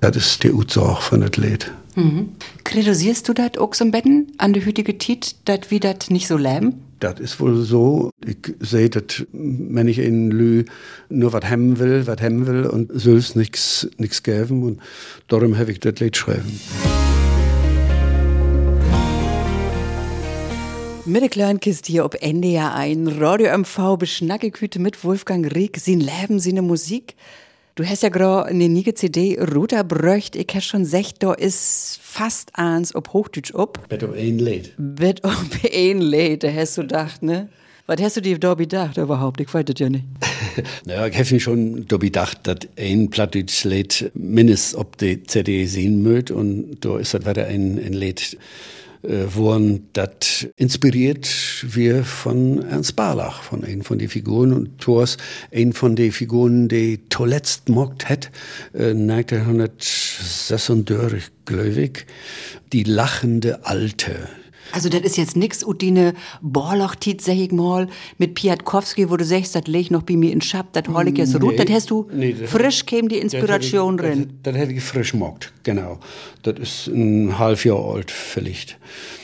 Das 0.01 0.17
ist 0.17 0.43
die 0.43 0.53
Ursache 0.53 1.01
von 1.01 1.21
das 1.23 1.37
Lied. 1.39 1.73
Mhm. 1.95 2.31
Kritisierst 2.65 3.29
du 3.29 3.33
das 3.33 3.57
auch 3.59 3.75
so 3.75 3.89
Betten 3.91 4.33
an 4.39 4.53
der 4.53 4.67
heutige 4.67 4.99
Tit, 4.99 5.37
dass 5.45 5.71
wir 5.71 5.81
das 5.81 6.11
nicht 6.11 6.27
so 6.27 6.37
leben? 6.37 6.83
Das 7.01 7.21
ist 7.21 7.39
wohl 7.41 7.63
so. 7.63 8.11
Ich 8.25 8.55
sehe 8.61 8.89
das, 8.89 9.27
wenn 9.33 9.89
ich 9.89 9.99
in 9.99 10.31
Lü 10.31 10.65
nur 11.09 11.33
was 11.33 11.45
haben 11.45 11.79
will, 11.79 12.07
was 12.07 12.21
haben 12.21 12.47
will 12.47 12.65
und 12.65 12.91
soll 12.95 13.17
es 13.17 13.35
nichts 13.35 14.23
geben. 14.23 14.63
Und 14.63 14.81
darum 15.29 15.59
habe 15.59 15.73
ich 15.73 15.81
das 15.81 16.01
Lied 16.01 16.13
geschrieben. 16.13 16.61
Mit 21.07 21.21
der 21.21 21.29
kleinen 21.29 21.61
Kiste 21.61 21.93
hier 21.93 22.07
ob 22.07 22.15
NDR 22.23 22.75
ein 22.75 23.07
Radio 23.07 23.59
MV 23.59 23.99
beschnackeküte 23.99 24.79
mit 24.79 25.05
Wolfgang 25.05 25.55
Rieck, 25.55 25.77
sie 25.77 25.97
leben, 25.97 26.41
sie 26.41 26.55
ne 26.55 26.63
Musik. 26.63 27.15
Du 27.77 27.85
hast 27.85 28.05
ja 28.05 28.09
gerade 28.09 28.47
eine 28.51 28.69
niege 28.69 28.95
CD 28.95 29.37
runterbröcht. 29.37 30.37
Ich 30.37 30.47
hab 30.55 30.63
schon 30.63 30.83
gesagt, 30.85 31.25
da 31.25 31.33
ist 31.33 31.99
fast 32.01 32.51
eins 32.57 32.95
ob 32.95 33.13
Hochdeutsch 33.13 33.53
ob. 33.53 33.89
Bet 33.89 34.05
ob 34.05 34.15
ein 34.15 34.39
Lied. 34.39 34.73
Bet 34.79 35.25
ob 35.25 35.35
ein 35.75 36.01
Lied, 36.01 36.45
da 36.45 36.53
hast 36.53 36.79
du 36.79 36.83
gedacht, 36.83 37.25
ne? 37.25 37.49
Was 37.87 38.01
hast 38.01 38.17
du 38.17 38.21
dir 38.21 38.39
da 38.39 38.55
gedacht 38.55 38.97
überhaupt? 38.97 39.41
Ich 39.41 39.53
weiß 39.53 39.65
das 39.65 39.81
ja 39.81 39.89
nicht. 39.91 40.05
naja, 40.85 41.09
ich 41.09 41.19
habe 41.19 41.35
mir 41.35 41.41
schon 41.41 41.89
da 41.89 41.97
gedacht, 41.97 42.39
dass 42.45 42.59
ein 42.79 43.11
plattdeutsches 43.11 43.65
Lied 43.65 44.11
mindestens 44.15 44.79
ob 44.79 44.97
die 44.99 45.25
CD 45.25 45.67
sehen 45.67 46.01
mögt 46.01 46.31
und 46.31 46.77
da 46.81 46.99
ist 46.99 47.13
das 47.13 47.27
wieder 47.27 47.47
ein, 47.49 47.85
ein 47.85 47.93
Lied 47.93 48.39
äh, 49.05 49.35
wurden 49.35 49.89
das 49.93 50.47
inspiriert 50.57 51.29
wir 51.63 52.05
von 52.05 52.63
Ernst 52.63 52.97
Barlach, 52.97 53.43
von 53.43 53.63
einem 53.65 53.83
von 53.83 53.99
den 53.99 54.09
Figuren 54.09 54.53
und 54.53 54.81
Thors, 54.81 55.17
ein 55.53 55.73
von 55.73 55.97
den 55.97 56.13
Figuren, 56.13 56.69
die 56.69 57.01
zuletzt 57.11 57.69
mockt 57.69 58.09
hat, 58.09 58.31
äh, 58.73 58.91
1936, 58.91 61.25
glaube 61.45 61.69
ich, 61.69 62.07
die 62.73 62.85
lachende 62.85 63.67
Alte. 63.67 64.29
Also 64.75 64.89
das 64.89 65.03
ist 65.03 65.17
jetzt 65.17 65.37
nix 65.37 65.65
Udine 65.65 66.15
Borloch-Tit, 66.43 67.21
sag 67.21 67.37
ich 67.37 67.53
mal, 67.53 67.87
mit 68.19 68.35
Piatkowski, 68.35 69.09
wo 69.09 69.17
du 69.17 69.25
sagst, 69.25 69.55
das 69.55 69.69
leg 69.69 69.93
noch 69.93 70.03
bei 70.03 70.17
mir 70.17 70.33
in 70.33 70.41
Schab, 70.41 70.73
das 70.73 70.89
hol 70.89 71.07
ich 71.07 71.17
jetzt 71.17 71.39
nee, 71.39 71.55
das 71.55 71.71
hast 71.71 71.91
du, 71.91 72.09
nee, 72.13 72.35
frisch 72.35 72.85
käme 72.85 73.07
die 73.07 73.19
Inspiration 73.19 73.97
das 73.97 74.07
drin. 74.07 74.19
Das, 74.43 74.53
das 74.53 74.61
hätte 74.61 74.73
ich 74.73 74.83
frisch 74.83 75.15
mockt, 75.15 75.53
genau. 75.63 76.01
Das 76.43 76.59
ist 76.59 76.89
ein 76.89 77.39
halb 77.39 77.65
Jahr 77.65 77.85
alt 77.85 78.11
vielleicht. 78.11 78.77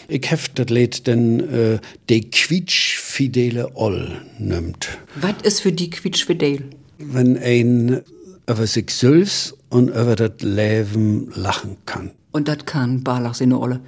Ich 0.06 0.30
heft 0.30 0.56
das 0.56 0.68
Lied 0.68 1.08
denn 1.08 1.40
äh, 1.40 1.78
de 2.08 2.20
quietschfidele 2.20 3.74
Oll 3.74 4.22
nimmt. 4.38 4.98
Was 5.16 5.34
ist 5.42 5.62
für 5.62 5.72
die 5.72 5.90
quietschfidel? 5.90 6.62
Wenn 6.98 7.36
ein 7.36 8.02
über 8.48 8.66
sich 8.68 8.90
selbst 8.90 9.56
und 9.68 9.88
über 9.88 10.14
das 10.14 10.42
Leben 10.42 11.32
lachen 11.34 11.76
kann. 11.86 12.12
Und 12.30 12.46
das 12.46 12.64
kann 12.66 13.02
Barlach 13.02 13.34
seine 13.34 13.58
Olle? 13.58 13.80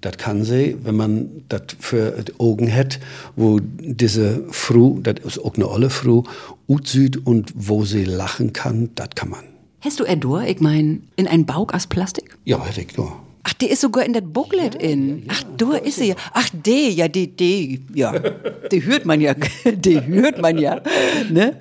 Das 0.00 0.16
kann 0.16 0.44
sie, 0.44 0.76
wenn 0.82 0.96
man 0.96 1.44
das 1.48 1.62
für 1.78 2.22
die 2.22 2.32
Augen 2.38 2.72
hat, 2.74 3.00
wo 3.36 3.60
diese 3.60 4.44
Frau, 4.50 4.98
das 5.02 5.16
ist 5.24 5.38
auch 5.38 5.56
eine 5.56 5.68
olle 5.68 5.90
Frau, 5.90 6.24
utsieht 6.68 7.26
und 7.26 7.52
wo 7.54 7.84
sie 7.84 8.04
lachen 8.04 8.52
kann, 8.52 8.90
das 8.94 9.10
kann 9.14 9.30
man. 9.30 9.44
Hast 9.80 10.00
du 10.00 10.04
Edur, 10.04 10.42
ich 10.42 10.60
mein, 10.60 11.02
in 11.16 11.26
ein 11.26 11.46
Bauch 11.46 11.72
aus 11.72 11.86
Plastik? 11.86 12.36
Ja, 12.44 12.64
hätte 12.64 12.82
ich 12.82 12.96
nur. 12.96 13.12
Ach, 13.42 13.54
die 13.54 13.70
ist 13.70 13.80
sogar 13.80 14.04
in 14.04 14.12
das 14.12 14.22
Booklet 14.24 14.74
ja, 14.74 14.80
in. 14.80 15.20
Ja, 15.20 15.24
Ach, 15.28 15.42
da 15.56 15.76
ist 15.76 15.96
sie 15.96 16.08
ja. 16.08 16.14
Ach, 16.32 16.48
die, 16.52 16.90
ja, 16.90 17.08
die, 17.08 17.34
die, 17.34 17.80
ja. 17.94 18.14
die 18.70 18.84
hört 18.84 19.06
man 19.06 19.20
ja, 19.20 19.34
die 19.64 20.00
hört 20.00 20.40
man 20.40 20.58
ja, 20.58 20.80
ne? 21.30 21.58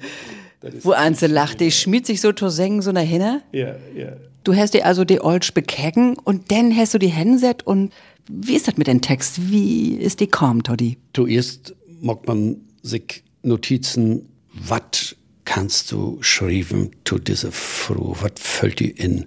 Wo 0.81 0.91
Anze 0.91 1.27
lacht, 1.27 1.61
die 1.61 1.71
schmiert 1.71 2.05
sich 2.05 2.19
so 2.19 2.33
zu 2.33 2.49
sengen, 2.49 2.81
so 2.81 2.91
nach 2.91 3.01
hinne. 3.01 3.41
Ja, 3.53 3.75
ja. 3.95 4.13
Du 4.43 4.55
hast 4.55 4.73
dir 4.73 4.85
also 4.85 5.05
die 5.05 5.21
Olsch 5.21 5.53
bekecken 5.53 6.17
und 6.17 6.51
dann 6.51 6.75
hast 6.75 6.93
du 6.93 6.97
die 6.97 7.07
hinset 7.07 7.65
und 7.65 7.93
wie 8.29 8.55
ist 8.55 8.67
das 8.67 8.77
mit 8.77 8.87
dem 8.87 9.01
Text? 9.01 9.51
Wie 9.51 9.95
ist 9.95 10.19
die 10.19 10.27
kaum, 10.27 10.63
Toddy? 10.63 10.97
Zuerst 11.13 11.75
mag 11.99 12.27
man 12.27 12.57
sich 12.83 13.23
Notizen, 13.41 14.29
was 14.53 15.15
kannst 15.45 15.91
du 15.91 16.19
schreiben 16.21 16.91
zu 17.05 17.17
dieser 17.17 17.51
Frau, 17.51 18.15
was 18.21 18.33
fällt 18.35 18.79
dir 18.79 18.97
in? 18.97 19.25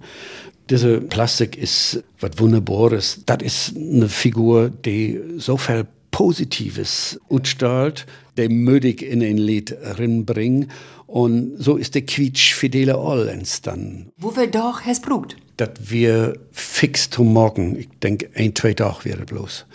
Diese 0.69 1.01
Plastik 1.01 1.57
ist 1.57 2.01
was 2.21 2.31
Wunderbares. 2.39 3.21
Das 3.25 3.39
ist 3.43 3.75
eine 3.75 4.07
Figur, 4.07 4.69
die 4.69 5.19
so 5.37 5.57
viel 5.57 5.85
Positives 6.11 7.19
utstrahlt, 7.29 8.05
der 8.37 8.49
mödig 8.49 9.01
in 9.01 9.21
ein 9.21 9.37
Lied 9.37 9.75
reinbringt. 9.81 10.71
Und 11.07 11.57
so 11.57 11.75
ist 11.75 11.95
der 11.95 12.03
Quietsch 12.03 12.53
Fidele 12.53 12.95
All 12.95 13.27
entstanden. 13.27 14.09
Wo 14.17 14.35
wir 14.35 14.47
doch 14.47 14.81
es 14.87 15.01
brugt? 15.01 15.35
Dass 15.57 15.69
wir 15.79 16.37
fix 16.51 17.09
zum 17.09 17.33
Morgen, 17.33 17.77
ich 17.77 17.89
denke, 18.01 18.29
ein, 18.35 18.55
zwei 18.55 18.73
Tage 18.73 19.05
wäre 19.05 19.25
bloß. 19.25 19.65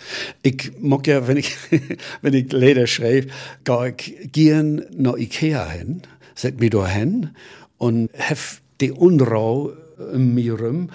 Ich 0.41 0.71
mag 0.79 1.07
ja, 1.07 1.27
wenn 1.27 1.37
ich, 1.37 1.55
wenn 2.21 2.33
ich 2.33 2.51
Leder 2.51 2.87
schreibe, 2.87 3.27
gehe 3.63 3.93
ich 3.97 4.31
gern 4.31 4.85
nach 4.95 5.17
Ikea 5.17 5.69
hin, 5.69 6.01
set 6.35 6.59
mich 6.59 6.71
da 6.71 6.87
hin 6.87 7.31
und 7.77 8.09
hef 8.13 8.61
die 8.81 8.91
Unruhe 8.91 9.77
in 10.13 10.33
mir 10.33 10.59
rum 10.59 10.89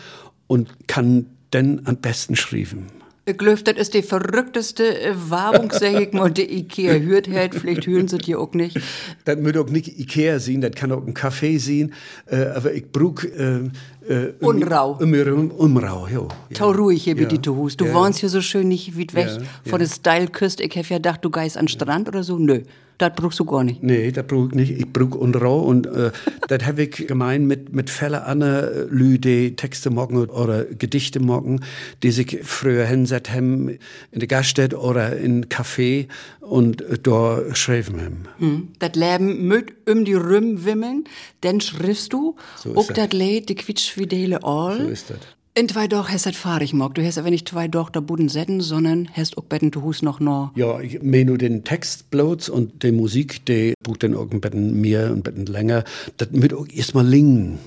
und 0.47 0.88
kann 0.88 1.27
dann 1.51 1.83
am 1.85 1.97
besten 1.97 2.37
schreiben. 2.37 2.87
Ich 3.27 3.38
glaube, 3.38 3.62
das 3.62 3.79
ist 3.79 3.94
die 3.94 4.03
verrückteste 4.03 5.01
äh, 5.01 5.14
Werbung, 5.31 5.70
sag 5.73 5.99
ich 5.99 6.12
mal, 6.12 6.31
die 6.31 6.59
Ikea 6.59 6.99
hört 6.99 7.27
hat. 7.31 7.55
Vielleicht 7.55 7.87
hören 7.87 8.07
sie 8.07 8.18
die 8.18 8.37
auch 8.37 8.53
nicht. 8.53 8.79
Das 9.25 9.38
muss 9.38 9.57
auch 9.57 9.70
nicht 9.70 9.99
Ikea 9.99 10.38
sein, 10.38 10.61
das 10.61 10.73
kann 10.73 10.92
auch 10.92 11.07
ein 11.07 11.14
Café 11.14 11.59
sein. 11.59 11.94
Äh, 12.27 12.49
aber 12.55 12.75
ich 12.75 12.92
brauche 12.92 13.70
äh, 14.09 14.25
äh, 14.25 14.35
Unrau. 14.40 14.99
Um, 15.01 15.51
Umrau, 15.51 16.07
ja. 16.07 16.27
Tau 16.53 16.71
ruhig 16.71 17.05
hier 17.05 17.14
ja. 17.14 17.23
bitte, 17.23 17.38
du 17.38 17.57
Hus. 17.57 17.77
Du 17.77 17.87
ja. 17.87 17.95
wohnst 17.95 18.21
hier 18.21 18.29
so 18.29 18.40
schön 18.40 18.69
nicht 18.69 18.99
weit 18.99 19.14
weg 19.14 19.29
ja. 19.29 19.71
von 19.71 19.79
der 19.79 19.88
Style-Küste. 19.88 20.62
Ich 20.62 20.75
hätte 20.75 20.90
ja 20.90 20.97
gedacht, 20.97 21.25
du 21.25 21.31
gehst 21.31 21.57
an 21.57 21.64
den 21.64 21.69
Strand 21.69 22.09
oder 22.09 22.23
so. 22.23 22.38
Nö. 22.38 22.62
Das 22.99 23.12
brauchst 23.17 23.40
du 23.40 23.45
gar 23.45 23.64
nicht. 23.64 23.83
Nee, 23.83 24.12
das 24.12 24.27
brauch 24.27 24.47
ich 24.49 24.55
nicht. 24.55 24.71
Ich 24.71 24.93
brauch 24.93 25.17
Unrau 25.17 25.61
und 25.61 25.87
äh, 25.87 26.12
das 26.49 26.64
habe 26.64 26.85
ich 26.85 27.07
gemeint 27.09 27.47
mit, 27.47 27.75
mit 27.75 27.90
Fälle 27.90 28.25
an 28.25 28.40
Lü, 28.40 29.19
die 29.19 29.57
Texte 29.57 29.90
morgen 29.90 30.17
oder 30.17 30.64
Gedichte 30.64 31.19
morgen, 31.19 31.61
die 32.03 32.12
sich 32.12 32.38
früher 32.45 32.87
hinset 32.87 33.33
haben 33.33 33.69
in 34.12 34.21
der 34.21 34.29
Gaststätte 34.29 34.79
oder 34.79 35.17
in 35.17 35.47
Café 35.47 36.07
und 36.40 36.85
da 37.03 37.43
schreiben 37.55 38.01
haben. 38.01 38.25
Hm. 38.38 38.69
Das 38.79 38.95
Leben 38.95 39.49
mit 39.49 39.73
um 39.88 40.05
die 40.05 40.14
Rüm 40.14 40.64
wimmeln, 40.64 41.05
dann 41.40 41.61
schriftst 41.61 42.12
du, 42.12 42.37
so 42.57 42.77
auch 42.77 42.93
das 42.93 43.12
Lied, 43.12 43.49
die 43.49 43.57
Quitschfidele 43.95 44.43
all. 44.43 44.83
So 44.83 44.89
ist 44.89 45.11
das. 45.11 45.19
In 45.57 45.69
zwei 45.69 45.87
Doch 45.87 46.09
hast 46.09 46.27
das 46.27 46.35
fahrig 46.35 46.73
mag. 46.73 46.97
Du 46.97 47.07
hast 47.07 47.17
aber 47.17 47.31
nicht 47.31 47.49
zwei 47.49 47.69
Doch 47.69 47.89
da 47.89 48.01
Buden 48.01 48.29
setten, 48.29 48.61
sondern 48.61 49.09
hast 49.13 49.39
auch 49.39 49.45
betten 49.45 49.71
du 49.71 49.83
Hus 49.83 50.03
noch 50.03 50.19
noch. 50.19 50.51
Ja, 50.57 50.81
ich 50.81 51.01
meine 51.01 51.27
nur 51.27 51.39
den 51.39 51.63
Text 51.63 52.11
bloß 52.11 52.49
und 52.49 52.83
die 52.83 52.91
Musik, 52.91 53.47
die 53.47 53.75
bucht 53.81 54.03
dann 54.03 54.17
auch 54.17 54.29
ein 54.33 54.41
bisschen 54.41 54.81
mehr 54.81 55.13
und 55.13 55.23
bisschen 55.23 55.47
länger. 55.47 55.85
Das 56.17 56.33
müt 56.33 56.53
auch 56.53 56.67
erstmal 56.75 57.07
lingen. 57.07 57.61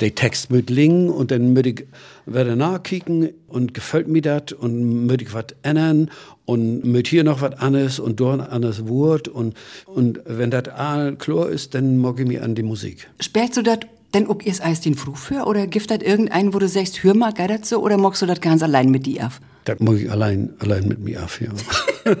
Der 0.00 0.16
Text 0.16 0.50
müt 0.50 0.68
lingen 0.68 1.10
und 1.10 1.30
dann 1.30 1.52
müt 1.52 1.66
ich 1.66 1.86
wieder 2.26 2.56
nachkicken 2.56 3.28
und 3.46 3.72
gefällt 3.72 4.08
mir 4.08 4.22
das 4.22 4.52
und 4.58 5.06
müt 5.06 5.22
ich 5.22 5.32
was 5.32 5.46
ändern 5.62 6.10
und 6.44 6.84
müt 6.84 7.06
hier 7.06 7.22
noch 7.22 7.40
was 7.40 7.52
anderes 7.60 8.00
und 8.00 8.18
dort 8.18 8.40
ein 8.40 8.48
anderes 8.48 8.88
Wort 8.88 9.28
und, 9.28 9.54
und 9.86 10.18
wenn 10.24 10.50
das 10.50 10.66
all 10.70 11.14
klar 11.14 11.48
ist, 11.48 11.74
dann 11.74 11.98
mag 11.98 12.18
ich 12.18 12.26
mich 12.26 12.42
an 12.42 12.56
die 12.56 12.64
Musik. 12.64 13.08
Spielst 13.20 13.56
du 13.56 13.62
das 13.62 13.78
denn 14.14 14.26
ob 14.26 14.44
ihr 14.46 14.52
es 14.52 14.80
den 14.80 14.94
Früh 14.94 15.14
für 15.14 15.44
oder 15.44 15.66
gibt 15.66 15.90
das 15.90 16.00
irgendeinen, 16.00 16.54
wo 16.54 16.58
du 16.58 16.68
sagst, 16.68 17.02
hör 17.02 17.14
mal, 17.14 17.32
geht 17.32 17.50
das 17.50 17.68
so 17.68 17.82
oder 17.82 17.98
magst 17.98 18.22
du 18.22 18.26
das 18.26 18.40
ganz 18.40 18.62
allein 18.62 18.90
mit 18.90 19.06
dir 19.06 19.26
auf? 19.26 19.40
Das 19.64 19.80
mag 19.80 19.96
ich 19.96 20.10
allein, 20.10 20.54
allein 20.60 20.88
mit 20.88 21.00
mir 21.00 21.22
auf, 21.22 21.42
ja. 21.42 21.50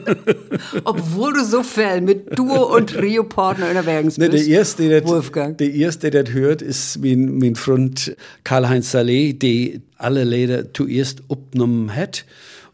Obwohl 0.84 1.32
du 1.32 1.44
so 1.44 1.62
viel 1.62 2.02
mit 2.02 2.38
Duo 2.38 2.76
und 2.76 2.90
Trio-Partner 2.90 3.70
unterwegs 3.70 4.16
bist. 4.16 4.18
Ne, 4.18 4.28
der 4.28 4.46
erste, 4.46 4.86
der 4.86 5.02
Wolfgang. 5.06 5.56
Der 5.56 5.72
erste, 5.72 6.10
der 6.10 6.24
das 6.24 6.34
hört, 6.34 6.60
ist 6.60 6.98
mein, 6.98 7.38
mein 7.38 7.54
Freund 7.54 8.14
Karl-Heinz 8.44 8.90
Saleh, 8.90 9.32
der 9.32 9.80
alle 9.96 10.24
Lieder 10.24 10.74
zuerst 10.74 11.22
abgenommen 11.30 11.94
hat. 11.94 12.26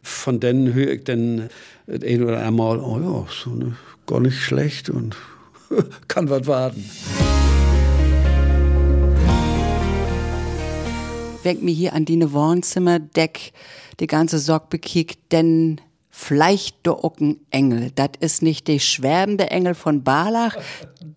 Von 0.02 0.40
denen 0.40 0.74
höre 0.74 0.94
ich 0.94 1.04
dann 1.04 1.50
ein 1.86 2.24
oder 2.24 2.40
einmal, 2.40 2.80
oh 2.80 2.98
ja, 2.98 3.26
so 3.32 3.54
ne, 3.54 3.76
gar 4.08 4.18
nicht 4.18 4.40
schlecht 4.40 4.90
und 4.90 5.14
kann 6.08 6.28
was 6.30 6.48
warten. 6.48 6.84
Ich 11.52 11.60
mir 11.60 11.74
hier 11.74 11.92
an 11.92 12.04
die 12.04 12.32
Wohnzimmerdeck 12.32 13.52
die 14.00 14.06
ganze 14.06 14.38
Sock 14.38 14.70
bekickt, 14.70 15.32
denn 15.32 15.80
vielleicht 16.16 16.86
auch 16.86 17.16
ein 17.18 17.38
Engel. 17.50 17.90
Das 17.96 18.10
ist 18.20 18.40
nicht 18.40 18.68
der 18.68 18.78
schwärmende 18.78 19.50
Engel 19.50 19.74
von 19.74 20.04
Barlach. 20.04 20.56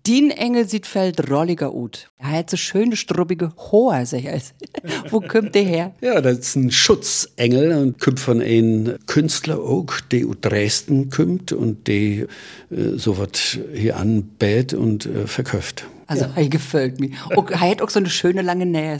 Den 0.07 0.31
Engel 0.31 0.67
sieht 0.67 0.87
fällt 0.87 1.29
rolliger 1.29 1.73
ut. 1.73 2.09
Er 2.17 2.31
hat 2.31 2.49
so 2.49 2.57
schöne, 2.57 2.95
strubbige 2.95 3.53
Hoher, 3.57 4.07
sag 4.07 4.23
ich. 4.23 4.43
Wo 5.11 5.21
kommt 5.21 5.53
der 5.53 5.63
her? 5.63 5.93
Ja, 6.01 6.19
das 6.19 6.39
ist 6.39 6.55
ein 6.55 6.71
Schutzengel 6.71 7.73
und 7.73 7.99
kommt 7.99 8.19
von 8.19 8.41
einem 8.41 8.97
Künstler 9.05 9.59
auch, 9.59 9.99
der 10.11 10.27
aus 10.27 10.35
Dresden 10.41 11.11
kommt 11.11 11.51
und 11.51 11.87
der 11.87 12.23
äh, 12.23 12.27
so 12.95 13.19
was 13.19 13.59
hier 13.75 13.97
anbät 13.97 14.73
und 14.73 15.05
äh, 15.05 15.27
verkauft. 15.27 15.85
Also, 16.07 16.25
ja. 16.25 16.31
er 16.35 16.47
gefällt 16.47 16.99
mir. 16.99 17.11
Und 17.35 17.51
er 17.51 17.59
hat 17.59 17.81
auch 17.81 17.89
so 17.89 17.99
eine 17.99 18.09
schöne 18.09 18.41
lange 18.41 18.65
Nähe. 18.65 18.97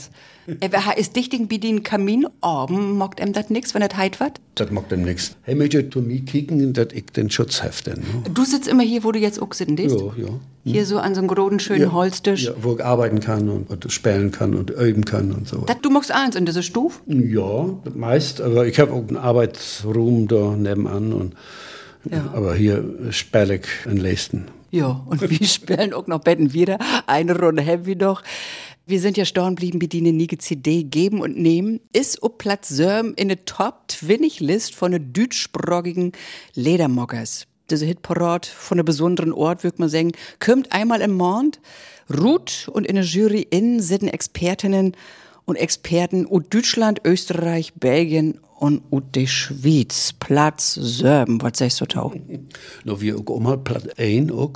Er 0.61 0.97
ist 0.97 1.15
dichting 1.15 1.49
wie 1.49 1.59
den 1.59 1.83
Kamin 1.83 2.25
oben, 2.41 2.97
mockt 2.97 3.19
ihm 3.19 3.33
das 3.33 3.49
nix, 3.49 3.73
wenn 3.73 3.81
er 3.81 3.89
heit 3.97 4.21
wird? 4.21 4.39
Das 4.55 4.71
mockt 4.71 4.93
ihm 4.93 5.03
nix. 5.03 5.35
Er 5.45 5.55
möchte 5.55 5.89
zu 5.89 5.99
mir 5.99 6.21
kicken, 6.21 6.71
dass 6.71 6.87
ich 6.93 7.05
den 7.07 7.29
Schutz 7.29 7.63
hefte. 7.63 7.91
Ne? 7.91 8.05
Du 8.33 8.45
sitzt 8.45 8.67
immer 8.67 8.83
hier, 8.83 9.03
wo 9.03 9.11
du 9.11 9.19
jetzt 9.19 9.41
auch 9.41 9.53
sitzt? 9.53 9.77
Ja, 9.77 9.87
ja. 9.87 10.39
Hier 10.63 10.85
so 10.85 10.99
an 10.99 11.15
so 11.15 11.19
einem 11.19 11.27
großen, 11.27 11.59
schönen 11.59 11.81
ja, 11.81 11.91
Holztisch? 11.91 12.45
Ja, 12.45 12.51
wo 12.61 12.75
ich 12.75 12.83
arbeiten 12.83 13.19
kann 13.19 13.49
und, 13.49 13.69
und 13.69 13.91
spielen 13.91 14.31
kann 14.31 14.53
und 14.53 14.69
üben 14.69 15.03
kann 15.03 15.31
und 15.31 15.47
so. 15.47 15.59
Das, 15.65 15.77
du 15.81 15.89
magst 15.89 16.11
eins 16.11 16.35
in 16.35 16.45
dieser 16.45 16.63
Stufe? 16.63 16.99
Ja, 17.07 17.69
meist. 17.93 18.41
Aber 18.41 18.67
ich 18.67 18.79
habe 18.79 18.93
auch 18.93 19.07
einen 19.07 19.17
Arbeitsraum 19.17 20.27
da 20.27 20.55
nebenan. 20.55 21.11
Und, 21.13 21.35
ja. 22.09 22.29
Aber 22.33 22.55
hier 22.55 22.83
spiele 23.11 23.55
ich 23.55 23.85
in 23.85 23.97
Leisten. 23.97 24.45
Ja, 24.71 25.03
und 25.05 25.21
wir 25.21 25.47
spielen 25.47 25.93
auch 25.93 26.07
noch 26.07 26.19
Betten 26.19 26.53
wieder. 26.53 26.77
Eine 27.07 27.37
Runde 27.37 27.65
haben 27.65 27.85
wir 27.85 27.95
noch. 27.95 28.23
Wir 28.85 29.01
sind 29.01 29.17
ja 29.17 29.25
stehen 29.25 29.55
blieben, 29.55 29.79
bedienen 29.79 30.15
nie 30.15 30.27
CD 30.27 30.83
geben 30.83 31.21
und 31.21 31.37
nehmen. 31.37 31.81
Ist 31.91 32.23
ob 32.23 32.37
Platz 32.37 32.69
Sörm 32.69 33.13
in 33.15 33.27
der 33.27 33.43
Top 33.45 33.83
20 33.89 34.39
List 34.39 34.75
von 34.75 34.93
den 34.93 35.11
deutschsprachigen 35.11 36.13
Ledermoggers. 36.53 37.47
Diese 37.69 37.85
Hitparade 37.85 38.47
von 38.47 38.77
einem 38.77 38.85
besonderen 38.85 39.33
Ort, 39.33 39.65
würde 39.65 39.79
man 39.79 39.89
sagen, 39.89 40.13
kommt 40.39 40.71
einmal 40.71 41.01
im 41.01 41.15
Monat. 41.15 41.59
Ruth 42.09 42.69
und 42.71 42.87
in 42.87 42.95
der 42.95 43.03
Jury 43.03 43.45
in 43.49 43.81
sitzen 43.81 44.07
Expertinnen 44.07 44.95
und 45.43 45.57
Experten 45.57 46.25
aus 46.25 46.43
Deutschland, 46.49 47.01
Österreich, 47.03 47.73
Belgien 47.73 48.39
und 48.59 48.81
aus 48.91 49.03
der 49.13 49.27
Schweiz. 49.27 50.13
Platz 50.19 50.73
Sörm, 50.73 51.41
was 51.41 51.57
sagst 51.59 51.81
du 51.81 51.85
da? 51.85 52.11
No, 52.83 53.01
wir 53.01 53.17
auch 53.17 53.63
Platz 53.63 53.87
ein, 53.97 54.31
auch 54.31 54.53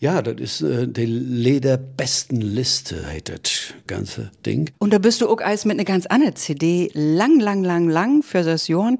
ja, 0.00 0.22
das 0.22 0.36
ist 0.40 0.60
äh, 0.60 0.86
die 0.86 1.06
Lederbestenliste, 1.06 3.04
heißt 3.04 3.30
das 3.30 3.74
ganze 3.88 4.30
Ding. 4.46 4.70
Und 4.78 4.92
da 4.92 4.98
bist 4.98 5.20
du 5.20 5.28
auch 5.28 5.40
als 5.40 5.64
mit 5.64 5.74
einer 5.74 5.84
ganz 5.84 6.06
anderen 6.06 6.36
CD 6.36 6.90
lang, 6.94 7.40
lang, 7.40 7.64
lang, 7.64 7.88
lang 7.88 8.22
für 8.22 8.44
Session 8.44 8.98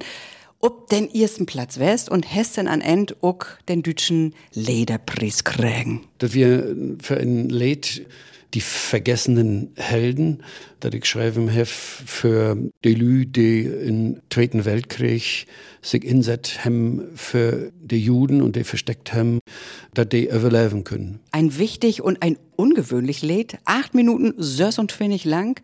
ob 0.61 0.89
den 0.89 1.13
ersten 1.13 1.45
Platz 1.45 1.79
west 1.79 2.09
und 2.09 2.23
Hessen 2.23 2.67
an 2.67 2.81
End 2.81 3.23
auch 3.23 3.45
den 3.67 3.81
deutschen 3.81 4.35
Lederpreis 4.53 5.43
kriegen. 5.43 6.07
Dass 6.17 6.33
wir 6.33 6.75
für 7.01 7.17
ein 7.17 7.49
Lied 7.49 8.05
die 8.53 8.61
vergessenen 8.61 9.71
Helden, 9.75 10.43
dat 10.79 10.93
ich 10.95 11.05
schreiben 11.05 11.51
habe 11.51 11.65
für 11.65 12.57
die 12.83 12.95
Lü, 12.95 13.25
die 13.25 13.61
im 13.61 14.21
Zweiten 14.29 14.65
Weltkrieg 14.65 15.45
sich 15.81 16.03
inset 16.03 16.65
haben 16.65 17.03
für 17.15 17.71
die 17.79 18.03
Juden 18.03 18.41
und 18.41 18.55
die 18.55 18.63
versteckt 18.63 19.13
haben, 19.13 19.39
dass 19.93 20.09
die 20.09 20.27
überleben 20.29 20.83
können. 20.83 21.19
Ein 21.31 21.57
wichtig 21.57 22.01
und 22.01 22.21
ein 22.21 22.37
ungewöhnlich 22.55 23.21
Lied, 23.21 23.57
acht 23.65 23.93
Minuten 23.93 24.33
sös 24.37 24.79
und 24.79 24.91
finnig 24.91 25.25
lang. 25.25 25.61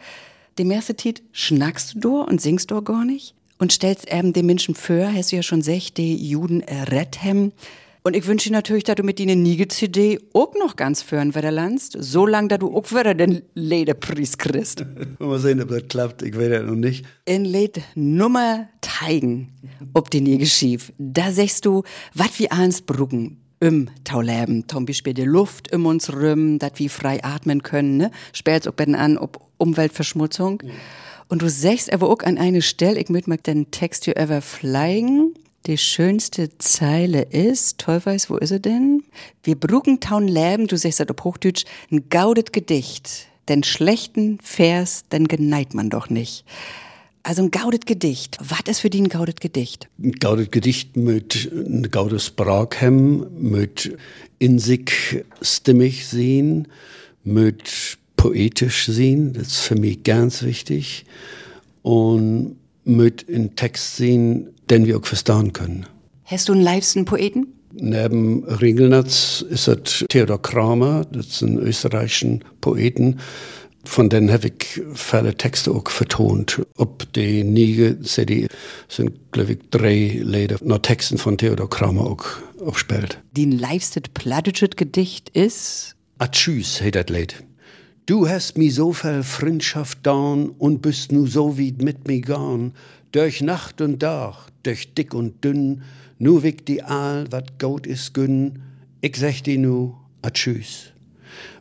Dem 0.57 0.71
ersten 0.71 0.95
Titel 0.95 1.23
schnackst 1.31 1.95
du 1.97 2.21
und 2.21 2.39
singst 2.39 2.71
du 2.71 2.81
gar 2.81 3.03
nicht 3.03 3.35
und 3.57 3.71
stellst 3.71 4.11
eben 4.11 4.33
den 4.33 4.45
Menschen 4.45 4.75
vor, 4.75 5.11
hast 5.13 5.31
du 5.31 5.37
ja 5.37 5.43
schon 5.43 5.59
gesagt, 5.59 5.97
die 5.97 6.15
Juden 6.15 6.61
retten. 6.61 7.51
Und 8.07 8.15
ich 8.15 8.27
wünsche 8.27 8.49
dir 8.49 8.53
natürlich, 8.53 8.83
dass 8.83 8.97
du 8.97 9.03
mit 9.03 9.19
deiner 9.19 9.33
Nige-CD 9.33 10.19
auch 10.31 10.53
noch 10.53 10.75
ganz 10.75 11.01
führen 11.01 11.33
Wetterlandst, 11.33 11.97
so 11.99 12.27
lange, 12.27 12.49
dass 12.49 12.59
du 12.59 12.71
auch 12.71 12.91
wieder 12.91 13.15
den 13.15 13.41
Lederpreis 13.55 14.37
kriegst. 14.37 14.85
Mal 15.19 15.39
sehen, 15.39 15.59
ob 15.59 15.69
das 15.69 15.87
klappt. 15.87 16.21
Ich 16.21 16.37
weiß 16.37 16.49
ja 16.49 16.61
noch 16.61 16.75
nicht. 16.75 17.03
In 17.25 17.45
Lied 17.45 17.81
Nummer 17.95 18.69
Teigen, 18.81 19.55
ob 19.95 20.11
die 20.11 20.21
nie 20.21 20.37
geschief. 20.37 20.93
Da 20.99 21.31
sagst 21.31 21.65
du, 21.65 21.81
was 22.13 22.37
wir 22.37 22.53
eins 22.53 22.83
bruggen 22.83 23.37
im 23.59 23.89
Tauleben. 24.03 24.67
Zum 24.67 24.85
Beispiel 24.85 25.15
die 25.15 25.23
Luft 25.23 25.73
um 25.73 25.87
uns 25.87 26.13
rum, 26.13 26.59
dass 26.59 26.73
wir 26.75 26.91
frei 26.91 27.23
atmen 27.23 27.63
können, 27.63 27.97
ne? 27.97 28.11
Spät's 28.33 28.67
auch 28.67 28.77
an, 28.77 29.17
ob 29.17 29.41
Umweltverschmutzung. 29.57 30.61
Ja. 30.63 30.73
Und 31.27 31.41
du 31.41 31.49
sagst 31.49 31.91
aber 31.91 32.07
auch 32.11 32.19
an 32.19 32.37
eine 32.37 32.61
Stelle, 32.61 32.99
ich 32.99 33.09
möchte 33.09 33.31
mal 33.31 33.37
den 33.37 33.71
Text 33.71 34.05
hier 34.05 34.15
ever 34.15 34.43
fliegen. 34.43 35.33
Die 35.65 35.79
schönste 35.79 36.55
Zeile 36.59 37.23
ist, 37.23 37.87
weiß, 37.87 38.29
wo 38.29 38.37
ist 38.37 38.51
er 38.51 38.59
denn? 38.59 39.03
Wir 39.41 39.55
brucken 39.55 39.99
taun 39.99 40.27
leben, 40.27 40.67
du 40.67 40.77
sagst 40.77 40.99
das 40.99 41.09
auf 41.09 41.23
Hochdeutsch, 41.23 41.65
ein 41.91 42.07
gaudet 42.09 42.53
Gedicht. 42.53 43.27
Den 43.49 43.63
schlechten 43.63 44.37
Vers, 44.43 45.05
den 45.11 45.27
geneigt 45.27 45.73
man 45.73 45.89
doch 45.89 46.11
nicht. 46.11 46.45
Also 47.23 47.41
ein 47.41 47.49
gaudet 47.49 47.87
Gedicht. 47.87 48.37
Was 48.41 48.61
ist 48.67 48.81
für 48.81 48.91
dich 48.91 49.01
ein 49.01 49.09
gaudet 49.09 49.41
Gedicht? 49.41 49.89
Ein 49.97 50.11
gaudet 50.11 50.51
Gedicht 50.51 50.97
mit 50.97 51.51
ein 51.51 51.89
gaudes 51.89 52.29
Braghem, 52.29 53.25
mit 53.35 53.97
in 54.37 54.59
sich 54.59 55.23
stimmig 55.41 56.05
sehen, 56.05 56.67
mit 57.23 57.97
poetisch 58.17 58.85
sehen, 58.85 59.33
das 59.33 59.47
ist 59.47 59.61
für 59.61 59.75
mich 59.75 60.03
ganz 60.03 60.43
wichtig. 60.43 61.05
Und 61.81 62.57
mit 62.83 63.23
in 63.23 63.55
Text 63.55 63.95
sehen, 63.95 64.49
den 64.69 64.85
wir 64.85 64.97
auch 64.97 65.05
verstehen 65.05 65.53
können. 65.53 65.85
Hast 66.23 66.49
du 66.49 66.53
einen 66.53 66.63
liebsten 66.63 67.05
Poeten? 67.05 67.47
Neben 67.73 68.43
Ringelnatz 68.45 69.43
ist 69.49 69.67
das 69.67 70.05
Theodor 70.09 70.41
Kramer, 70.41 71.05
das 71.11 71.27
ist 71.27 71.41
ein 71.41 71.57
österreichischen 71.59 72.43
Poeten. 72.61 73.19
Von 73.83 74.09
denen 74.09 74.31
habe 74.31 74.47
ich 74.47 74.81
viele 74.93 75.35
Texte 75.35 75.71
auch 75.71 75.89
vertont. 75.89 76.65
Ob 76.77 77.11
die 77.13 77.43
Niege 77.43 78.01
CD 78.01 78.47
sind, 78.87 79.31
glaube 79.31 79.53
ich, 79.53 79.59
drei 79.69 80.19
Lieder 80.23 80.57
noch 80.63 80.79
Texten 80.79 81.17
von 81.17 81.37
Theodor 81.37 81.69
Kramer 81.69 82.01
auch 82.01 82.25
aufspielt. 82.65 83.21
Die 83.33 83.45
liebste 83.45 84.01
plattdeutsche 84.01 84.69
Gedicht 84.69 85.29
ist? 85.29 85.95
A 86.17 86.27
tschüss, 86.27 86.81
heißt 86.81 86.95
das 86.95 87.09
Lied. 87.09 87.43
Du 88.07 88.29
hast 88.29 88.57
mi 88.57 88.69
so 88.69 88.93
viel 88.93 89.23
Freundschaft 89.23 90.05
down 90.05 90.49
und 90.49 90.81
bist 90.81 91.11
nu 91.11 91.25
so 91.25 91.57
wie 91.57 91.71
mit 91.71 92.07
mi 92.07 92.21
gone, 92.21 92.71
durch 93.15 93.39
Nacht 93.39 93.79
und 93.79 94.01
Tag, 94.01 94.35
durch 94.63 94.93
dick 94.93 95.13
und 95.13 95.41
dünn, 95.41 95.83
nu 96.19 96.43
wick 96.43 96.65
die 96.65 96.83
Aal, 96.83 97.31
wat 97.31 97.59
Gold 97.59 97.87
is 97.87 98.11
günn, 98.11 98.61
ich 98.99 99.15
sech 99.15 99.41
di 99.41 99.57
nu 99.57 99.95
a 100.21 100.31
tschüss. 100.31 100.91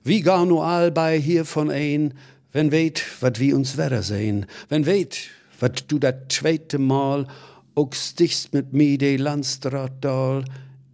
Wie 0.02 0.20
gar 0.20 0.46
nu 0.46 0.58
all 0.58 0.90
bei 0.90 1.16
hier 1.16 1.44
von 1.44 1.70
ein, 1.70 2.14
wenn 2.50 2.72
weht, 2.72 3.04
wat 3.20 3.38
wie 3.38 3.52
uns 3.52 3.76
Wetter 3.76 4.02
sehn, 4.02 4.46
wenn 4.68 4.84
weht, 4.84 5.30
wat 5.60 5.84
du 5.92 6.00
dat 6.00 6.32
zweite 6.32 6.80
Mal 6.80 7.28
ook 7.76 7.94
stichst 7.94 8.52
mit 8.52 8.72
mi 8.72 8.98
de 8.98 9.16
Landstratdal, 9.16 10.44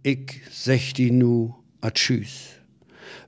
ich 0.03 0.41
sech 0.51 0.93
di 0.93 1.09
nu 1.09 1.55
a 1.81 1.89
tschüss. 1.89 2.49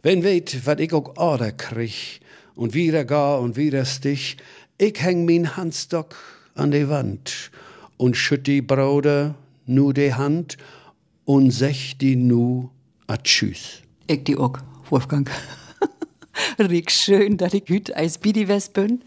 Wenn 0.03 0.23
weht, 0.23 0.67
wat 0.67 0.79
ich 0.79 0.93
auch 0.93 1.17
Order 1.17 1.51
krieg, 1.51 2.19
und 2.53 2.75
wieder 2.75 3.05
gar 3.05 3.41
und 3.41 3.57
wieder 3.57 3.85
stich, 3.85 4.37
ich 4.77 5.01
häng 5.01 5.25
min 5.25 5.57
Handstock 5.57 6.15
an 6.55 6.71
die 6.71 6.89
Wand 6.89 7.51
und 7.97 8.15
schütt 8.17 8.47
die 8.47 8.61
Braude 8.61 9.35
nu 9.65 9.93
die 9.93 10.13
Hand 10.13 10.57
und 11.25 11.51
sech 11.51 11.97
die 11.97 12.15
nu 12.15 12.69
a 13.07 13.17
tschüss. 13.17 13.81
Ich 14.07 14.23
die 14.23 14.37
auch, 14.37 14.57
Wolfgang. 14.89 15.29
Riech 16.59 16.89
schön, 16.89 17.37
dass 17.37 17.53
ich 17.53 17.63
hüt 17.67 17.95
als 17.95 18.17
Bidiwest 18.17 18.73
bin. 18.73 19.03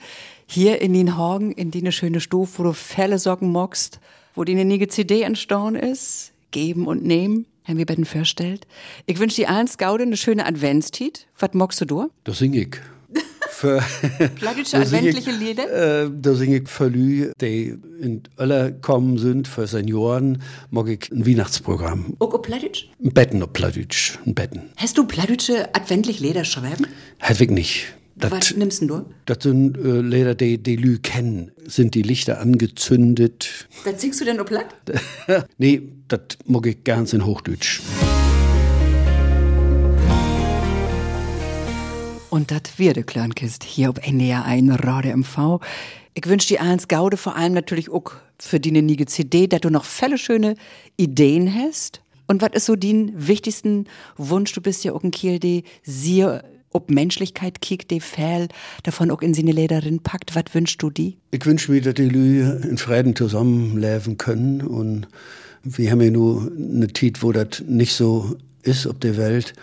Hier 0.46 0.80
in 0.80 0.94
den 0.94 1.16
Hagen, 1.16 1.52
in 1.52 1.70
die 1.70 1.90
schöne 1.92 2.20
Stufe, 2.20 2.58
wo 2.58 2.62
du 2.64 2.72
Felle 2.72 3.18
Socken 3.18 3.50
mockst, 3.50 4.00
wo 4.34 4.44
die 4.44 4.58
eine 4.58 4.88
CD 4.88 5.22
entstanden 5.22 5.76
ist. 5.76 6.32
Geben 6.52 6.86
und 6.86 7.04
nehmen 7.04 7.46
haben 7.66 7.78
wir 7.78 7.86
beiden 7.86 8.04
vorstellt. 8.04 8.66
Ich 9.06 9.18
wünsche 9.18 9.36
dir 9.36 9.50
allen 9.50 9.66
Scoude 9.66 10.04
eine 10.04 10.16
schöne 10.16 10.46
Adventstiet. 10.46 11.26
Was 11.38 11.52
magst 11.52 11.80
du 11.80 11.84
du? 11.84 12.10
Das 12.24 12.38
sing 12.38 12.54
ich. 12.54 12.76
Für 13.56 13.82
Plattdeutsche 14.34 14.76
adventliche 14.80 15.30
Lieder? 15.30 16.04
Äh, 16.04 16.10
da 16.12 16.34
singe 16.34 16.58
ich 16.58 16.68
für 16.68 16.88
Lü, 16.88 17.32
die 17.40 17.74
in 18.02 18.22
alle 18.36 18.74
kommen 18.82 19.16
sind, 19.16 19.48
für 19.48 19.66
Senioren, 19.66 20.42
mag 20.70 20.88
ich 20.88 21.10
ein 21.10 21.26
Weihnachtsprogramm. 21.26 22.16
Auch 22.18 22.34
auf 22.34 22.42
Plattdeutsch? 22.42 22.88
Ein 23.02 23.14
Betten 23.14 23.42
auf 23.42 23.54
Plattdeutsch, 23.54 24.18
ein 24.26 24.34
Betten. 24.34 24.60
Hast 24.76 24.98
du 24.98 25.06
plattdeutsche 25.06 25.74
adventliche 25.74 26.22
Lieder 26.22 26.44
schreiben? 26.44 26.86
Hätte 27.16 27.44
ich 27.44 27.50
nicht. 27.50 27.86
Das, 28.14 28.30
Was 28.30 28.54
nimmst 28.54 28.82
du? 28.82 29.06
Das 29.24 29.38
sind 29.40 29.78
äh, 29.78 30.02
Lieder, 30.02 30.34
die 30.34 30.62
die 30.62 30.76
Lü 30.76 30.98
kennen. 30.98 31.50
Sind 31.64 31.94
die 31.94 32.02
Lichter 32.02 32.40
angezündet. 32.40 33.68
Was 33.84 34.02
singst 34.02 34.20
du 34.20 34.26
denn 34.26 34.38
auf 34.38 34.46
Platt? 34.48 34.66
nee, 35.56 35.80
das 36.08 36.20
mag 36.44 36.66
ich 36.66 36.84
ganz 36.84 37.14
in 37.14 37.24
Hochdeutsch. 37.24 37.80
Und 42.36 42.50
das 42.50 42.78
wird 42.78 43.06
Kleinkist 43.06 43.64
hier 43.64 43.88
auf 43.88 43.96
NDR 43.96 44.44
1 44.44 44.84
Radio 44.84 45.16
MV. 45.16 45.58
Ich 46.12 46.26
wünsche 46.26 46.48
dir 46.48 46.60
eins 46.60 46.86
Gaude, 46.86 47.16
vor 47.16 47.34
allem 47.34 47.54
natürlich 47.54 47.90
auch 47.90 48.12
für 48.38 48.60
die 48.60 48.72
niege 48.72 49.06
CD, 49.06 49.46
dass 49.46 49.62
du 49.62 49.70
noch 49.70 49.86
viele 49.86 50.18
schöne 50.18 50.54
Ideen 50.98 51.50
hast. 51.50 52.02
Und 52.26 52.42
was 52.42 52.50
ist 52.52 52.66
so 52.66 52.76
dein 52.76 53.10
wichtigsten 53.14 53.86
Wunsch? 54.18 54.52
Du 54.52 54.60
bist 54.60 54.84
ja 54.84 54.92
auch 54.92 55.02
ein 55.02 55.12
Kiel, 55.12 55.38
die 55.38 55.64
sehr 55.82 56.44
ob 56.72 56.90
Menschlichkeit 56.90 57.62
kickt, 57.62 57.90
die 57.90 58.00
Fell 58.00 58.48
davon 58.82 59.10
auch 59.10 59.22
in 59.22 59.32
seine 59.32 59.52
Lederin 59.52 60.00
packt. 60.00 60.36
Was 60.36 60.52
wünschst 60.52 60.82
du 60.82 60.90
die? 60.90 61.16
Ich 61.30 61.46
wünsche 61.46 61.72
mir, 61.72 61.80
dass 61.80 61.94
die 61.94 62.10
Lü 62.10 62.42
in 62.68 62.76
Frieden 62.76 63.16
zusammenleben 63.16 64.18
können. 64.18 64.60
Und 64.60 65.08
wir 65.62 65.90
haben 65.90 66.02
ja 66.02 66.10
nur 66.10 66.52
eine 66.54 66.92
Zeit, 66.92 67.22
wo 67.22 67.32
das 67.32 67.62
nicht 67.66 67.94
so 67.94 68.36
ist 68.62 68.86
auf 68.86 68.98
der 68.98 69.16
Welt. 69.16 69.54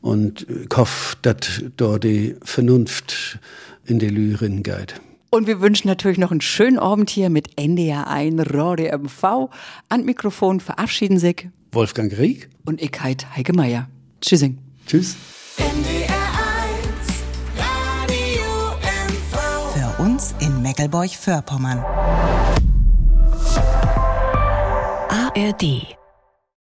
Und 0.00 0.46
ich 0.48 0.76
hoffe, 0.76 1.16
dass 1.22 1.62
da 1.76 1.98
die 1.98 2.36
Vernunft 2.42 3.38
in 3.84 3.98
die 3.98 4.08
Lyrin 4.08 4.62
geht. 4.62 4.94
Und 5.30 5.46
wir 5.46 5.60
wünschen 5.60 5.86
natürlich 5.86 6.18
noch 6.18 6.32
einen 6.32 6.40
schönen 6.40 6.78
Abend 6.78 7.08
hier 7.08 7.30
mit 7.30 7.56
NDR 7.56 8.08
1 8.08 8.52
Radio 8.52 8.98
MV. 8.98 9.50
An 9.88 10.04
Mikrofon 10.04 10.58
verabschieden 10.58 11.18
sich 11.18 11.48
Wolfgang 11.72 12.12
Rieck 12.18 12.48
und 12.66 12.82
ich 12.82 12.90
Heid 13.00 13.36
Heike 13.36 13.52
Meier. 13.52 13.88
Tschüssing. 14.20 14.58
Tschüss. 14.86 15.16
NDR 15.56 16.08
1 16.96 17.22
Radio 17.56 18.74
MV. 19.06 19.38
Für 19.72 20.02
uns 20.02 20.34
in 20.40 20.62
Meckelburg-Vorpommern. 20.62 21.78
ARD 25.08 25.99